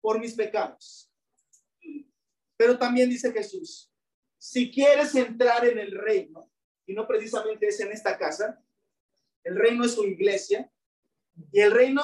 [0.00, 1.10] por mis pecados.
[2.56, 3.92] Pero también dice Jesús,
[4.38, 6.50] si quieres entrar en el reino,
[6.86, 8.62] y no precisamente es en esta casa,
[9.44, 10.70] el reino es su iglesia,
[11.50, 12.02] y el reino,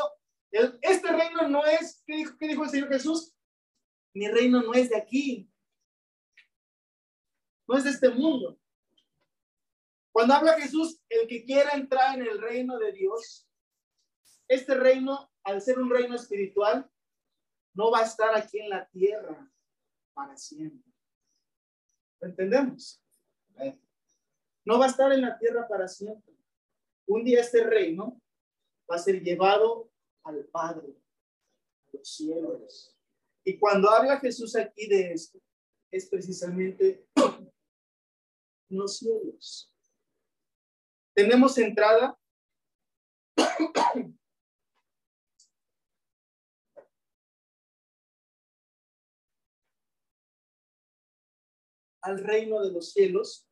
[0.51, 3.35] este reino no es, ¿qué dijo, ¿qué dijo el Señor Jesús?
[4.15, 5.51] Mi reino no es de aquí,
[7.67, 8.59] no es de este mundo.
[10.11, 13.49] Cuando habla Jesús, el que quiera entrar en el reino de Dios,
[14.49, 16.91] este reino, al ser un reino espiritual,
[17.75, 19.53] no va a estar aquí en la tierra
[20.15, 20.93] para siempre.
[22.21, 23.05] ¿Lo entendemos?
[24.65, 26.35] No va a estar en la tierra para siempre.
[27.07, 28.21] Un día este reino
[28.91, 29.91] va a ser llevado
[30.29, 30.95] al Padre,
[31.87, 32.97] a los cielos.
[33.45, 35.41] Y cuando habla Jesús aquí de esto,
[35.91, 37.07] es precisamente
[38.69, 39.73] los cielos.
[41.15, 42.19] Tenemos entrada
[52.03, 53.49] al reino de los cielos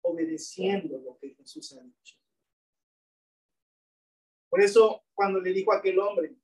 [0.00, 2.17] obedeciendo lo que Jesús ha dicho.
[4.58, 6.36] Por eso, cuando le dijo a aquel hombre,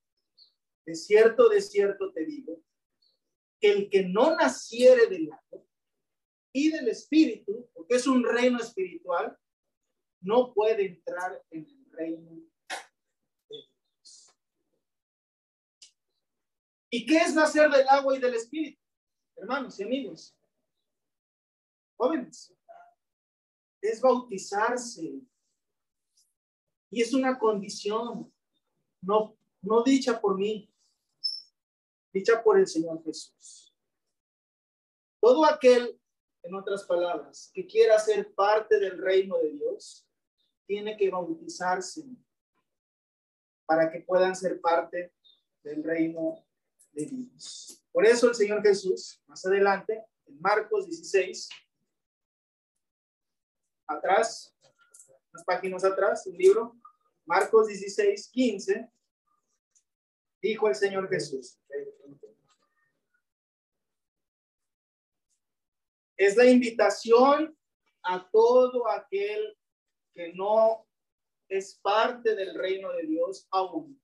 [0.86, 2.62] de cierto, de cierto te digo,
[3.58, 5.66] que el que no naciere del agua
[6.52, 9.36] y del espíritu, porque es un reino espiritual,
[10.20, 12.36] no puede entrar en el reino de
[13.48, 14.32] Dios.
[16.90, 18.80] ¿Y qué es nacer del agua y del espíritu?
[19.34, 20.38] Hermanos y amigos,
[21.96, 22.54] jóvenes,
[23.82, 25.20] es bautizarse.
[26.90, 28.32] Y es una condición,
[29.00, 30.70] no, no dicha por mí,
[32.12, 33.74] dicha por el Señor Jesús.
[35.20, 36.00] Todo aquel,
[36.42, 40.06] en otras palabras, que quiera ser parte del reino de Dios,
[40.66, 42.04] tiene que bautizarse
[43.66, 45.12] para que puedan ser parte
[45.62, 46.44] del reino
[46.92, 47.82] de Dios.
[47.90, 51.48] Por eso el Señor Jesús, más adelante, en Marcos 16,
[53.86, 54.53] atrás,
[55.34, 56.76] unas páginas atrás, el libro,
[57.26, 58.88] Marcos 16, 15,
[60.40, 61.58] dijo el Señor Jesús.
[66.16, 67.56] Es la invitación
[68.02, 69.58] a todo aquel
[70.14, 70.86] que no
[71.48, 74.00] es parte del reino de Dios aún.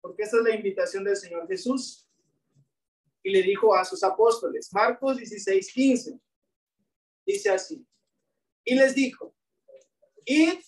[0.00, 2.08] Porque esa es la invitación del Señor Jesús.
[3.22, 6.20] Y le dijo a sus apóstoles, Marcos 16, 15,
[7.26, 7.84] dice así,
[8.64, 9.35] y les dijo,
[10.26, 10.58] id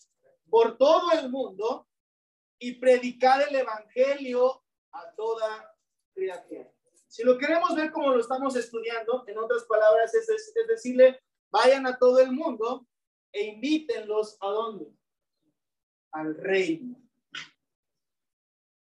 [0.49, 1.87] por todo el mundo
[2.59, 5.77] y predicad el evangelio a toda
[6.15, 6.73] criatura.
[7.07, 11.87] Si lo queremos ver como lo estamos estudiando, en otras palabras, es, es, decirle, vayan
[11.87, 12.87] a todo el mundo
[13.33, 14.93] e invítenlos a dónde?
[16.13, 16.97] Al reino.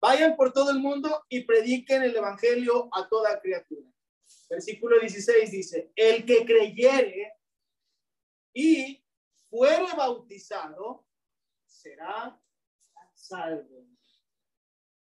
[0.00, 3.88] Vayan por todo el mundo y prediquen el evangelio a toda criatura.
[4.48, 7.34] Versículo 16 dice, el que creyere
[8.52, 9.04] y
[9.50, 11.04] fuere bautizado
[11.66, 12.40] será
[13.14, 13.84] salvo.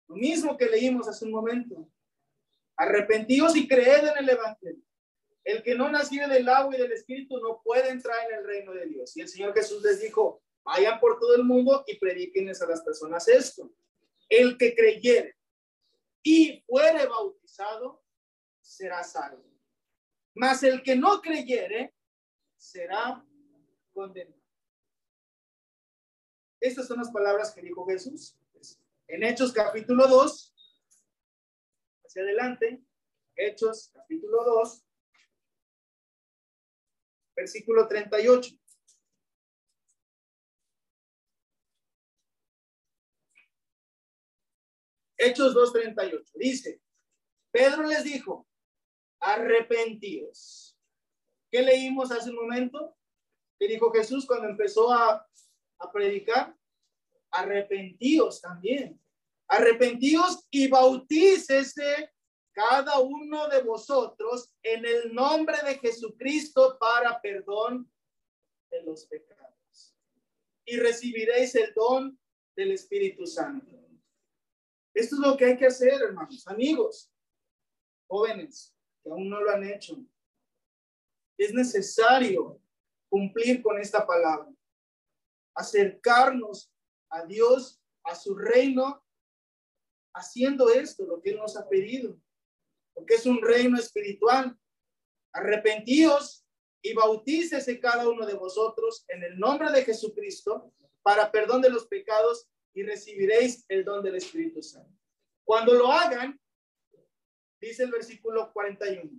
[0.09, 1.89] Lo mismo que leímos hace un momento.
[2.77, 4.83] Arrepentíos y creed en el Evangelio.
[5.45, 8.73] El que no naciera del agua y del Espíritu no puede entrar en el reino
[8.73, 9.17] de Dios.
[9.17, 12.83] Y el Señor Jesús les dijo, vayan por todo el mundo y prediquenles a las
[12.83, 13.73] personas esto.
[14.29, 15.37] El que creyere
[16.23, 18.03] y fuere bautizado
[18.61, 19.45] será salvo.
[20.35, 21.95] Mas el que no creyere
[22.57, 23.25] será
[23.93, 24.41] condenado.
[26.61, 28.37] Estas son las palabras que dijo Jesús.
[29.09, 30.55] En Hechos capítulo 2,
[32.05, 32.83] hacia adelante,
[33.37, 34.85] Hechos capítulo 2,
[37.35, 38.57] versículo 38.
[45.19, 46.33] Hechos 2.38.
[46.35, 46.81] Dice,
[47.53, 48.47] Pedro les dijo,
[49.21, 50.77] arrepentíos.
[51.51, 52.97] ¿Qué leímos hace un momento?
[53.63, 55.25] ¿Qué dijo Jesús cuando empezó a,
[55.79, 56.53] a predicar?
[57.31, 59.01] Arrepentíos también.
[59.47, 62.13] Arrepentíos y bautícese
[62.51, 67.89] cada uno de vosotros en el nombre de Jesucristo para perdón
[68.69, 69.97] de los pecados.
[70.65, 72.19] Y recibiréis el don
[72.57, 73.79] del Espíritu Santo.
[74.93, 77.13] Esto es lo que hay que hacer, hermanos, amigos,
[78.09, 80.05] jóvenes que aún no lo han hecho.
[81.39, 82.61] Es necesario
[83.13, 84.49] cumplir con esta palabra,
[85.55, 86.73] acercarnos
[87.11, 89.05] a Dios, a su reino,
[90.15, 92.19] haciendo esto, lo que nos ha pedido
[92.95, 94.57] porque es un reino espiritual.
[95.33, 96.47] Arrepentíos
[96.83, 101.87] y bautícese cada uno de vosotros en el nombre de Jesucristo para perdón de los
[101.87, 104.93] pecados y recibiréis el don del Espíritu Santo.
[105.45, 106.41] Cuando lo hagan,
[107.61, 109.11] dice el versículo 41.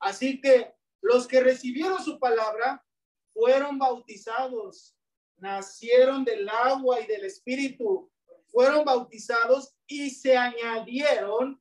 [0.00, 2.84] Así que los que recibieron su palabra
[3.32, 4.96] fueron bautizados,
[5.36, 8.10] nacieron del agua y del Espíritu,
[8.48, 11.60] fueron bautizados y se añadieron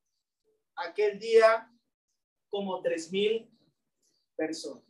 [0.75, 1.71] aquel día
[2.49, 3.49] como tres mil
[4.35, 4.83] personas.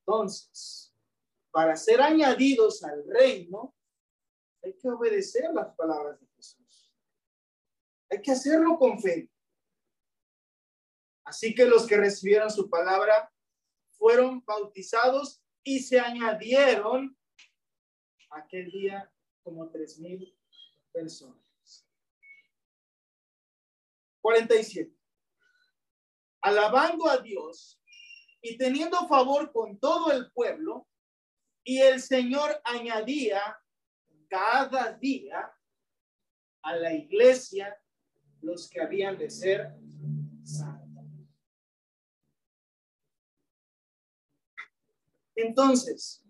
[0.00, 0.94] Entonces,
[1.50, 3.74] para ser añadidos al reino,
[4.62, 6.92] hay que obedecer las palabras de Jesús.
[8.10, 9.30] Hay que hacerlo con fe.
[11.26, 13.32] Así que los que recibieron su palabra
[13.98, 17.18] fueron bautizados y se añadieron
[18.30, 19.12] aquel día
[19.42, 20.38] como tres mil
[20.92, 21.84] personas.
[24.20, 24.96] 47.
[26.42, 27.80] Alabando a Dios
[28.40, 30.88] y teniendo favor con todo el pueblo,
[31.64, 33.58] y el Señor añadía
[34.28, 35.52] cada día
[36.62, 37.76] a la iglesia
[38.40, 39.74] los que habían de ser
[45.36, 46.24] Entonces,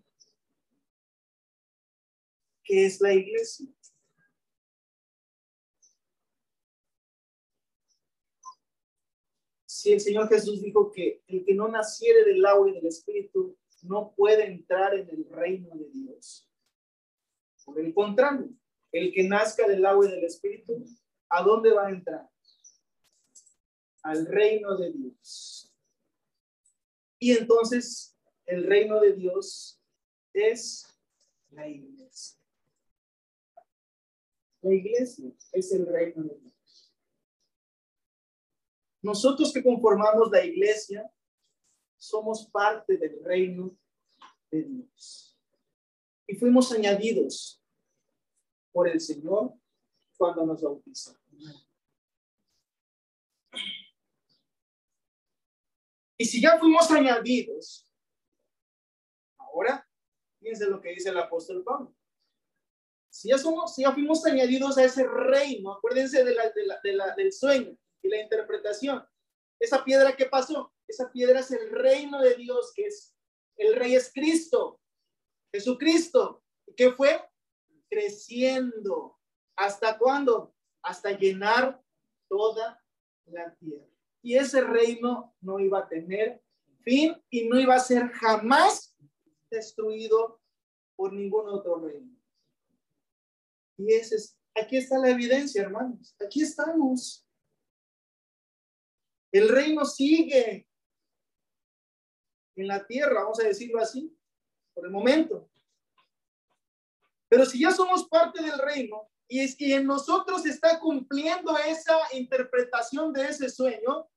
[2.63, 3.67] ¿qué es la iglesia?
[9.65, 13.57] Si el Señor Jesús dijo que el que no naciere del agua y del Espíritu
[13.83, 16.49] no puede entrar en el reino de Dios.
[17.63, 18.49] Por el contrario,
[18.91, 20.85] el que nazca del agua y del Espíritu,
[21.29, 22.29] ¿a dónde va a entrar?
[24.03, 25.73] Al reino de Dios.
[27.19, 28.16] Y entonces
[28.47, 29.79] el reino de Dios
[30.33, 30.99] es
[31.49, 32.39] la iglesia.
[34.61, 36.93] La iglesia es el reino de Dios.
[39.01, 41.09] Nosotros que conformamos la iglesia
[41.97, 43.77] somos parte del reino
[44.49, 45.37] de Dios.
[46.25, 47.61] Y fuimos añadidos
[48.71, 49.53] por el Señor
[50.17, 51.17] cuando nos bautizó.
[56.17, 57.86] Y si ya fuimos añadidos,
[59.53, 59.87] ahora
[60.39, 61.93] fíjense lo que dice el apóstol Pablo.
[63.09, 66.51] Si ya, somos, si ya fuimos añadidos a ese reino, acuérdense de la,
[66.83, 69.03] de la, del sueño y la interpretación.
[69.59, 73.15] Esa piedra que pasó, esa piedra es el reino de Dios, que es
[73.55, 74.79] el rey es Cristo,
[75.51, 76.43] Jesucristo,
[76.75, 77.19] que fue
[77.89, 79.17] creciendo.
[79.55, 80.53] ¿Hasta cuándo?
[80.83, 81.81] Hasta llenar
[82.29, 82.83] toda
[83.25, 83.87] la tierra.
[84.21, 86.43] Y ese reino no iba a tener
[86.83, 88.86] fin y no iba a ser jamás
[89.49, 90.41] destruido
[90.95, 92.11] por ningún otro reino.
[93.77, 96.15] Y ese es, aquí está la evidencia, hermanos.
[96.19, 97.25] Aquí estamos.
[99.31, 100.67] El reino sigue
[102.55, 104.17] en la tierra, vamos a decirlo así,
[104.73, 105.49] por el momento.
[107.29, 111.97] Pero si ya somos parte del reino y es que en nosotros está cumpliendo esa
[112.13, 114.09] interpretación de ese sueño,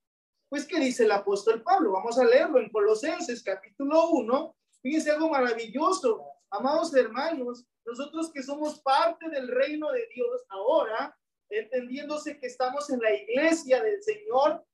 [0.48, 1.92] pues ¿qué dice el apóstol Pablo?
[1.92, 4.56] Vamos a leerlo en Colosenses capítulo 1.
[4.82, 6.24] Fíjense algo maravilloso.
[6.50, 11.16] Amados hermanos, nosotros que somos parte del reino de Dios ahora,
[11.48, 14.64] entendiéndose que estamos en la iglesia del Señor,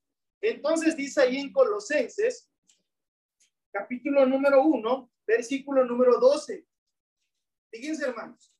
[0.40, 2.50] entonces dice ahí en Colosenses,
[3.72, 6.66] capítulo número 1, versículo número 12.
[7.70, 8.52] Fíjense, hermanos.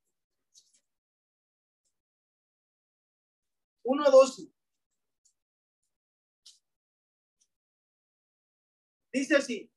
[3.85, 4.53] 1.12.
[9.13, 9.71] Dice así.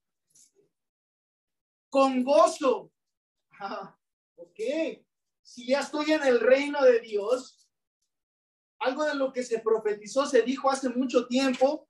[1.89, 2.91] Con gozo.
[3.59, 3.97] Ah,
[4.35, 4.59] ok.
[5.41, 7.69] Si ya estoy en el reino de Dios,
[8.79, 11.89] algo de lo que se profetizó, se dijo hace mucho tiempo,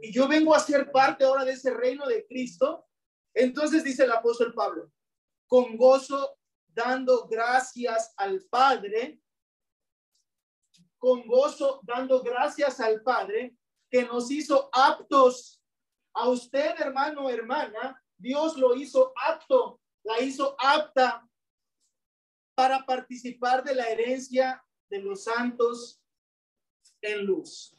[0.00, 2.86] y yo vengo a ser parte ahora de ese reino de Cristo,
[3.34, 4.92] entonces dice el apóstol Pablo,
[5.46, 9.20] con gozo dando gracias al Padre,
[10.98, 13.56] con gozo dando gracias al Padre
[13.90, 15.62] que nos hizo aptos.
[16.14, 21.26] A usted, hermano, hermana, Dios lo hizo apto, la hizo apta
[22.54, 26.02] para participar de la herencia de los santos
[27.00, 27.74] en luz.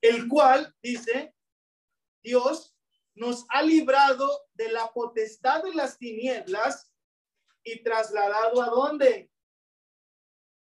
[0.00, 1.34] El cual, dice,
[2.22, 2.76] Dios
[3.14, 6.90] nos ha librado de la potestad de las tinieblas
[7.64, 9.30] y trasladado a dónde?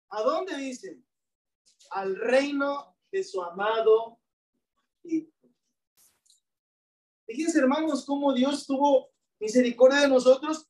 [0.10, 1.04] ¿A dónde dice?
[1.92, 4.20] Al reino de su amado
[5.04, 5.39] Hijo.
[7.30, 10.68] Fíjense, hermanos, cómo Dios tuvo misericordia de nosotros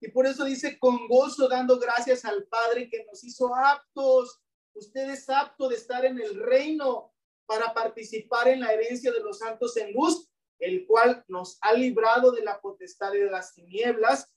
[0.00, 4.42] y por eso dice con gozo dando gracias al Padre que nos hizo aptos.
[4.74, 7.14] Usted es apto de estar en el reino
[7.46, 10.28] para participar en la herencia de los santos en luz
[10.58, 14.32] el cual nos ha librado de la potestad de las tinieblas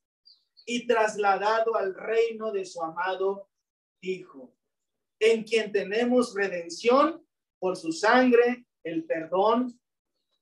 [0.65, 3.49] y trasladado al reino de su amado
[4.01, 4.55] Hijo,
[5.19, 7.25] en quien tenemos redención
[7.57, 9.79] por su sangre, el perdón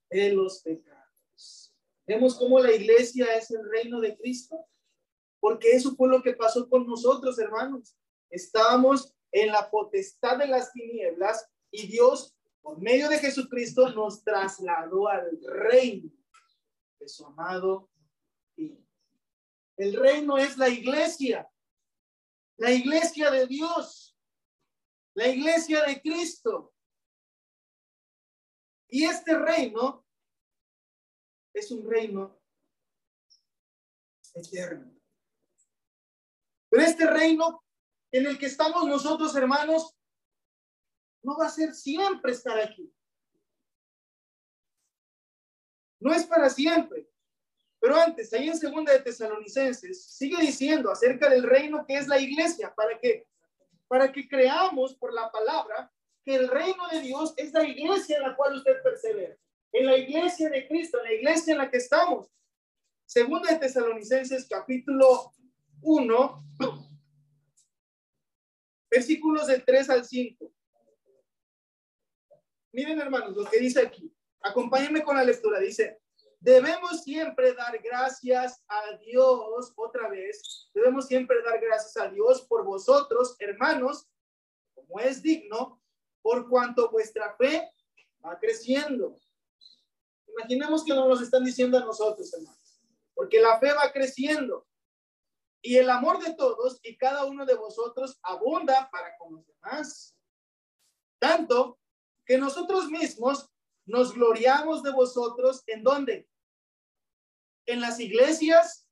[0.09, 0.92] de los pecados.
[2.05, 4.65] Vemos cómo la iglesia es el reino de Cristo,
[5.39, 7.95] porque eso fue lo que pasó con nosotros, hermanos.
[8.29, 15.09] Estábamos en la potestad de las tinieblas y Dios por medio de Jesucristo nos trasladó
[15.09, 16.09] al reino
[16.97, 17.89] de su amado
[18.55, 18.81] Hijo.
[19.75, 21.51] El reino es la iglesia,
[22.57, 24.17] la iglesia de Dios,
[25.13, 26.73] la iglesia de Cristo.
[28.87, 30.02] Y este reino
[31.53, 32.39] es un reino
[34.33, 34.91] eterno.
[36.69, 37.63] Pero este reino
[38.11, 39.95] en el que estamos nosotros, hermanos,
[41.21, 42.91] no va a ser siempre estar aquí.
[45.99, 47.07] No es para siempre.
[47.79, 52.19] Pero antes, ahí en segunda de Tesalonicenses, sigue diciendo acerca del reino que es la
[52.19, 53.27] iglesia, para que,
[53.87, 55.91] para que creamos por la palabra
[56.23, 59.37] que el reino de Dios es la iglesia en la cual usted persevera.
[59.74, 62.32] En la iglesia de Cristo, en la iglesia en la que estamos.
[63.05, 65.34] Segunda de Tesalonicenses, capítulo
[65.82, 66.45] 1,
[68.91, 70.53] versículos del 3 al 5.
[72.71, 74.15] Miren, hermanos, lo que dice aquí.
[74.41, 75.59] Acompáñenme con la lectura.
[75.59, 75.99] Dice,
[76.39, 82.63] debemos siempre dar gracias a Dios, otra vez, debemos siempre dar gracias a Dios por
[82.63, 84.07] vosotros, hermanos,
[84.76, 85.82] como es digno,
[86.21, 87.71] por cuanto vuestra fe
[88.24, 89.17] va creciendo.
[90.38, 92.81] Imaginemos que nos lo están diciendo a nosotros, hermanos,
[93.13, 94.67] porque la fe va creciendo
[95.61, 100.15] y el amor de todos y cada uno de vosotros abunda para con los demás.
[101.19, 101.79] Tanto
[102.25, 103.49] que nosotros mismos
[103.86, 106.29] nos gloriamos de vosotros en dónde?
[107.65, 108.88] En las iglesias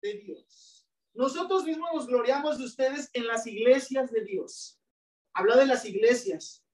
[0.00, 0.88] de Dios.
[1.12, 4.80] Nosotros mismos nos gloriamos de ustedes en las iglesias de Dios.
[5.32, 6.64] Habla de las iglesias.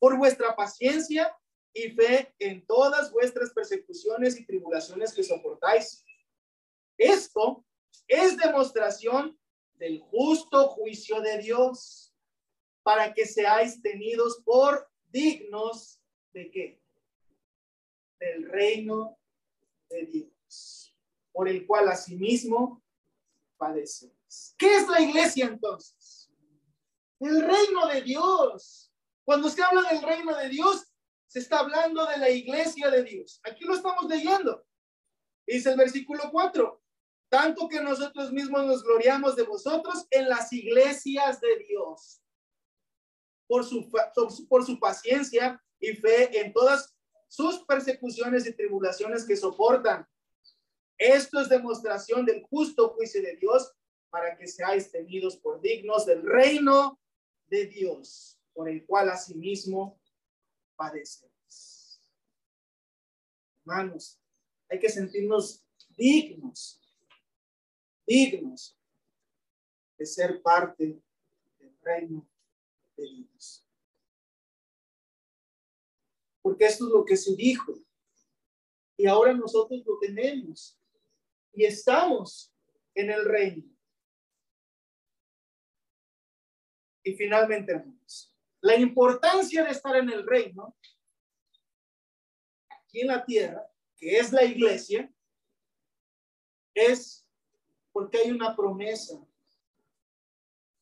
[0.00, 1.36] Por vuestra paciencia
[1.76, 6.04] y fe en todas vuestras persecuciones y tribulaciones que soportáis
[6.98, 7.64] esto
[8.08, 9.38] es demostración
[9.74, 12.14] del justo juicio de Dios
[12.82, 16.00] para que seáis tenidos por dignos
[16.32, 16.82] de qué?
[18.18, 19.18] Del reino
[19.90, 20.94] de Dios,
[21.32, 22.82] por el cual asimismo
[23.58, 24.54] padecéis.
[24.56, 26.30] ¿Qué es la iglesia entonces?
[27.20, 28.90] El reino de Dios.
[29.24, 30.85] Cuando se habla del reino de Dios,
[31.36, 33.42] se está hablando de la iglesia de Dios.
[33.44, 34.66] Aquí lo estamos leyendo.
[35.46, 36.82] Dice el versículo 4,
[37.28, 42.22] tanto que nosotros mismos nos gloriamos de vosotros en las iglesias de Dios,
[43.46, 43.86] por su,
[44.48, 46.96] por su paciencia y fe en todas
[47.28, 50.08] sus persecuciones y tribulaciones que soportan.
[50.96, 53.74] Esto es demostración del justo juicio de Dios
[54.08, 56.98] para que seáis tenidos por dignos del reino
[57.48, 60.00] de Dios, por el cual asimismo
[60.76, 62.00] padecemos.
[63.60, 64.20] Hermanos,
[64.68, 65.64] hay que sentirnos
[65.96, 66.80] dignos
[68.06, 68.78] dignos
[69.98, 71.02] de ser parte
[71.58, 72.26] del reino
[72.96, 73.66] de Dios.
[76.40, 77.74] Porque esto es lo que se dijo.
[78.96, 80.78] Y ahora nosotros lo tenemos.
[81.52, 82.52] Y estamos
[82.94, 83.64] en el reino.
[87.02, 90.76] Y finalmente, hermanos, la importancia de estar en el reino,
[92.68, 95.12] aquí en la tierra, que es la iglesia,
[96.74, 97.26] es
[97.92, 99.18] porque hay una promesa.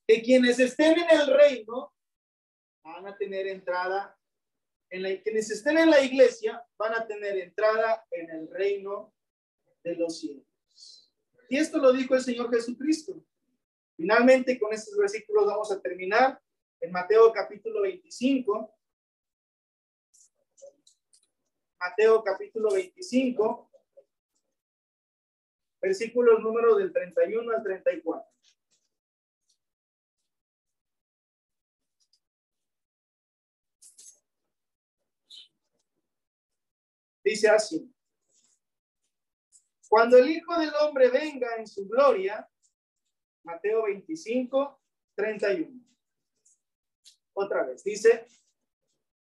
[0.07, 1.95] Que quienes estén en el reino
[2.83, 4.19] van a tener entrada,
[4.91, 9.15] en la, quienes estén en la iglesia van a tener entrada en el reino
[9.83, 10.45] de los cielos.
[11.49, 13.25] Y esto lo dijo el Señor Jesucristo.
[13.97, 16.41] Finalmente, con estos versículos vamos a terminar
[16.85, 18.71] en Mateo capítulo 25.
[21.81, 23.71] Mateo capítulo 25
[25.81, 28.31] versículos número del 31 al 34.
[37.23, 37.91] Dice así,
[39.89, 42.47] cuando el Hijo del Hombre venga en su gloria,
[43.43, 44.83] Mateo 25,
[45.15, 45.85] 31.
[47.35, 48.27] Otra vez, dice,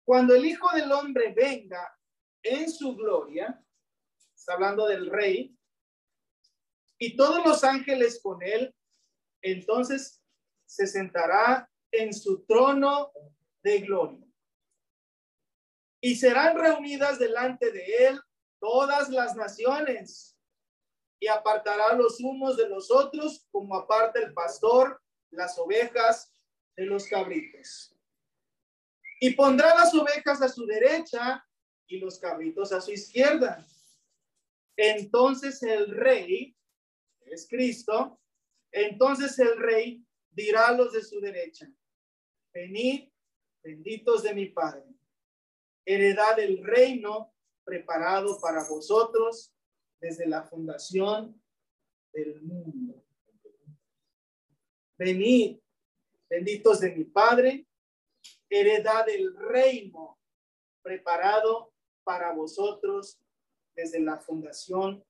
[0.04, 1.98] cuando el Hijo del Hombre venga
[2.42, 3.62] en su gloria,
[4.34, 5.56] está hablando del rey,
[6.98, 8.74] y todos los ángeles con él,
[9.42, 10.22] entonces
[10.64, 13.12] se sentará en su trono
[13.62, 14.26] de gloria.
[16.00, 18.20] Y serán reunidas delante de él
[18.60, 20.36] todas las naciones
[21.18, 26.32] y apartará los unos de los otros como aparta el pastor las ovejas
[26.76, 27.93] de los cabritos.
[29.24, 31.42] Y pondrá las ovejas a su derecha
[31.86, 33.66] y los cabritos a su izquierda.
[34.76, 36.54] Entonces el rey
[37.22, 38.20] es Cristo,
[38.70, 41.66] entonces el rey dirá a los de su derecha,
[42.52, 43.08] venid,
[43.62, 44.84] benditos de mi Padre,
[45.86, 47.34] heredad del reino
[47.64, 49.54] preparado para vosotros
[50.00, 51.42] desde la fundación
[52.12, 53.02] del mundo.
[54.98, 55.60] Venid,
[56.28, 57.66] benditos de mi Padre,
[58.50, 60.18] heredad del reino
[60.82, 61.72] preparado
[62.04, 63.20] para vosotros
[63.74, 65.04] desde la fundación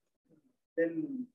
[0.77, 1.35] del mundo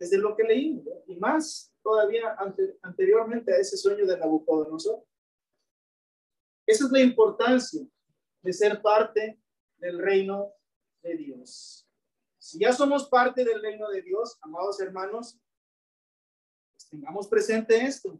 [0.00, 2.34] desde lo que leí y más todavía
[2.82, 5.04] anteriormente a ese sueño de Nabucodonosor.
[6.66, 7.86] Esa es la importancia
[8.42, 9.38] de ser parte
[9.76, 10.54] del reino
[11.02, 11.86] de Dios.
[12.38, 15.38] Si ya somos parte del reino de Dios, amados hermanos,
[16.72, 18.18] pues tengamos presente esto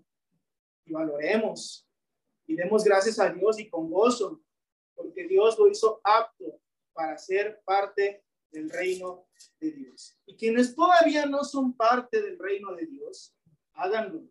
[0.85, 1.89] y valoremos
[2.51, 4.43] y demos gracias a Dios y con gozo,
[4.97, 6.61] porque Dios lo hizo apto
[6.93, 9.29] para ser parte del reino
[9.61, 10.19] de Dios.
[10.27, 13.37] Y quienes todavía no son parte del reino de Dios,
[13.75, 14.25] háganlo,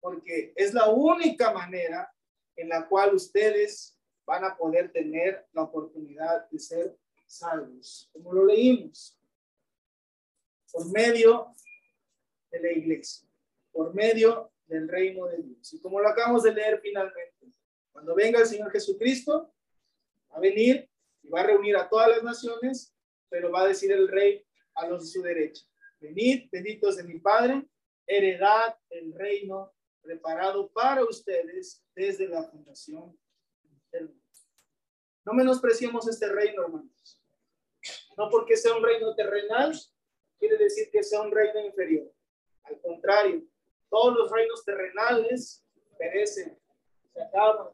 [0.00, 2.12] porque es la única manera
[2.56, 3.96] en la cual ustedes
[4.26, 9.16] van a poder tener la oportunidad de ser salvos, como lo leímos,
[10.72, 11.54] por medio
[12.50, 13.28] de la iglesia,
[13.70, 15.74] por medio del reino de Dios.
[15.74, 17.52] Y como lo acabamos de leer finalmente,
[17.92, 19.52] cuando venga el Señor Jesucristo,
[20.32, 20.88] va a venir
[21.22, 22.94] y va a reunir a todas las naciones,
[23.28, 25.66] pero va a decir el rey a los de su derecha,
[25.98, 27.68] venid, benditos de mi Padre,
[28.06, 33.18] heredad el reino preparado para ustedes desde la fundación
[33.90, 34.20] del mundo.
[35.24, 37.22] No menospreciemos este reino, hermanos.
[38.16, 39.78] No porque sea un reino terrenal,
[40.38, 42.10] quiere decir que sea un reino inferior.
[42.62, 43.44] Al contrario,
[43.90, 45.64] todos los reinos terrenales
[45.98, 46.58] perecen,
[47.12, 47.68] se acaban.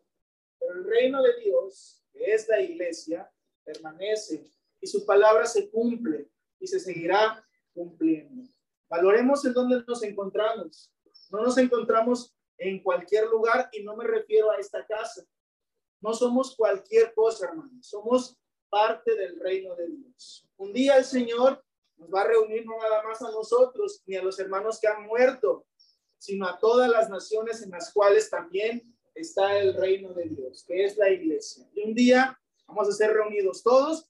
[0.58, 3.30] Pero el reino de Dios, que es la iglesia,
[3.64, 8.48] permanece y su palabra se cumple y se seguirá cumpliendo.
[8.88, 10.92] Valoremos en dónde nos encontramos.
[11.30, 15.26] No nos encontramos en cualquier lugar y no me refiero a esta casa.
[16.00, 17.86] No somos cualquier cosa, hermanos.
[17.86, 18.38] Somos
[18.68, 20.48] parte del reino de Dios.
[20.56, 21.62] Un día el Señor
[21.96, 25.06] nos va a reunir no nada más a nosotros ni a los hermanos que han
[25.06, 25.66] muerto,
[26.18, 30.84] sino a todas las naciones en las cuales también está el reino de Dios, que
[30.84, 31.66] es la iglesia.
[31.74, 34.08] Y un día vamos a ser reunidos todos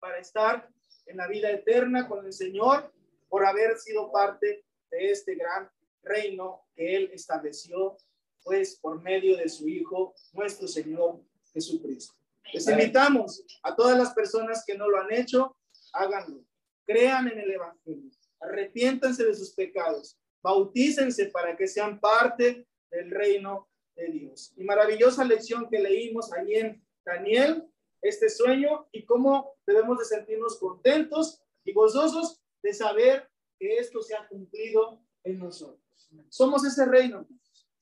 [0.00, 0.68] para estar
[1.06, 2.92] en la vida eterna con el Señor
[3.28, 5.70] por haber sido parte de este gran
[6.02, 7.96] reino que Él estableció,
[8.42, 11.20] pues por medio de su Hijo, nuestro Señor
[11.52, 12.14] Jesucristo.
[12.52, 15.56] Les invitamos a todas las personas que no lo han hecho,
[15.92, 16.44] háganlo.
[16.86, 23.66] Crean en el Evangelio, arrepiéntanse de sus pecados, bautícense para que sean parte del reino
[23.96, 24.52] de Dios.
[24.56, 27.66] Y maravillosa lección que leímos allí en Daniel,
[28.02, 34.14] este sueño y cómo debemos de sentirnos contentos y gozosos de saber que esto se
[34.14, 35.80] ha cumplido en nosotros.
[36.28, 37.26] Somos ese reino.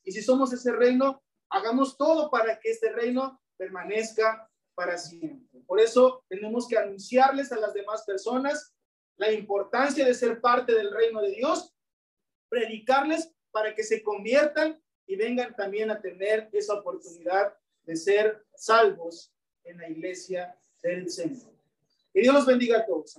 [0.05, 1.21] Y si somos ese reino,
[1.51, 5.61] hagamos todo para que este reino permanezca para siempre.
[5.67, 8.73] Por eso tenemos que anunciarles a las demás personas
[9.17, 11.72] la importancia de ser parte del reino de Dios,
[12.53, 17.55] predicarles para que se conviertan y vengan también a tener esa oportunidad
[17.87, 19.33] de ser salvos
[19.65, 21.51] en la iglesia del Señor.
[22.13, 23.19] Que Dios los bendiga a todos.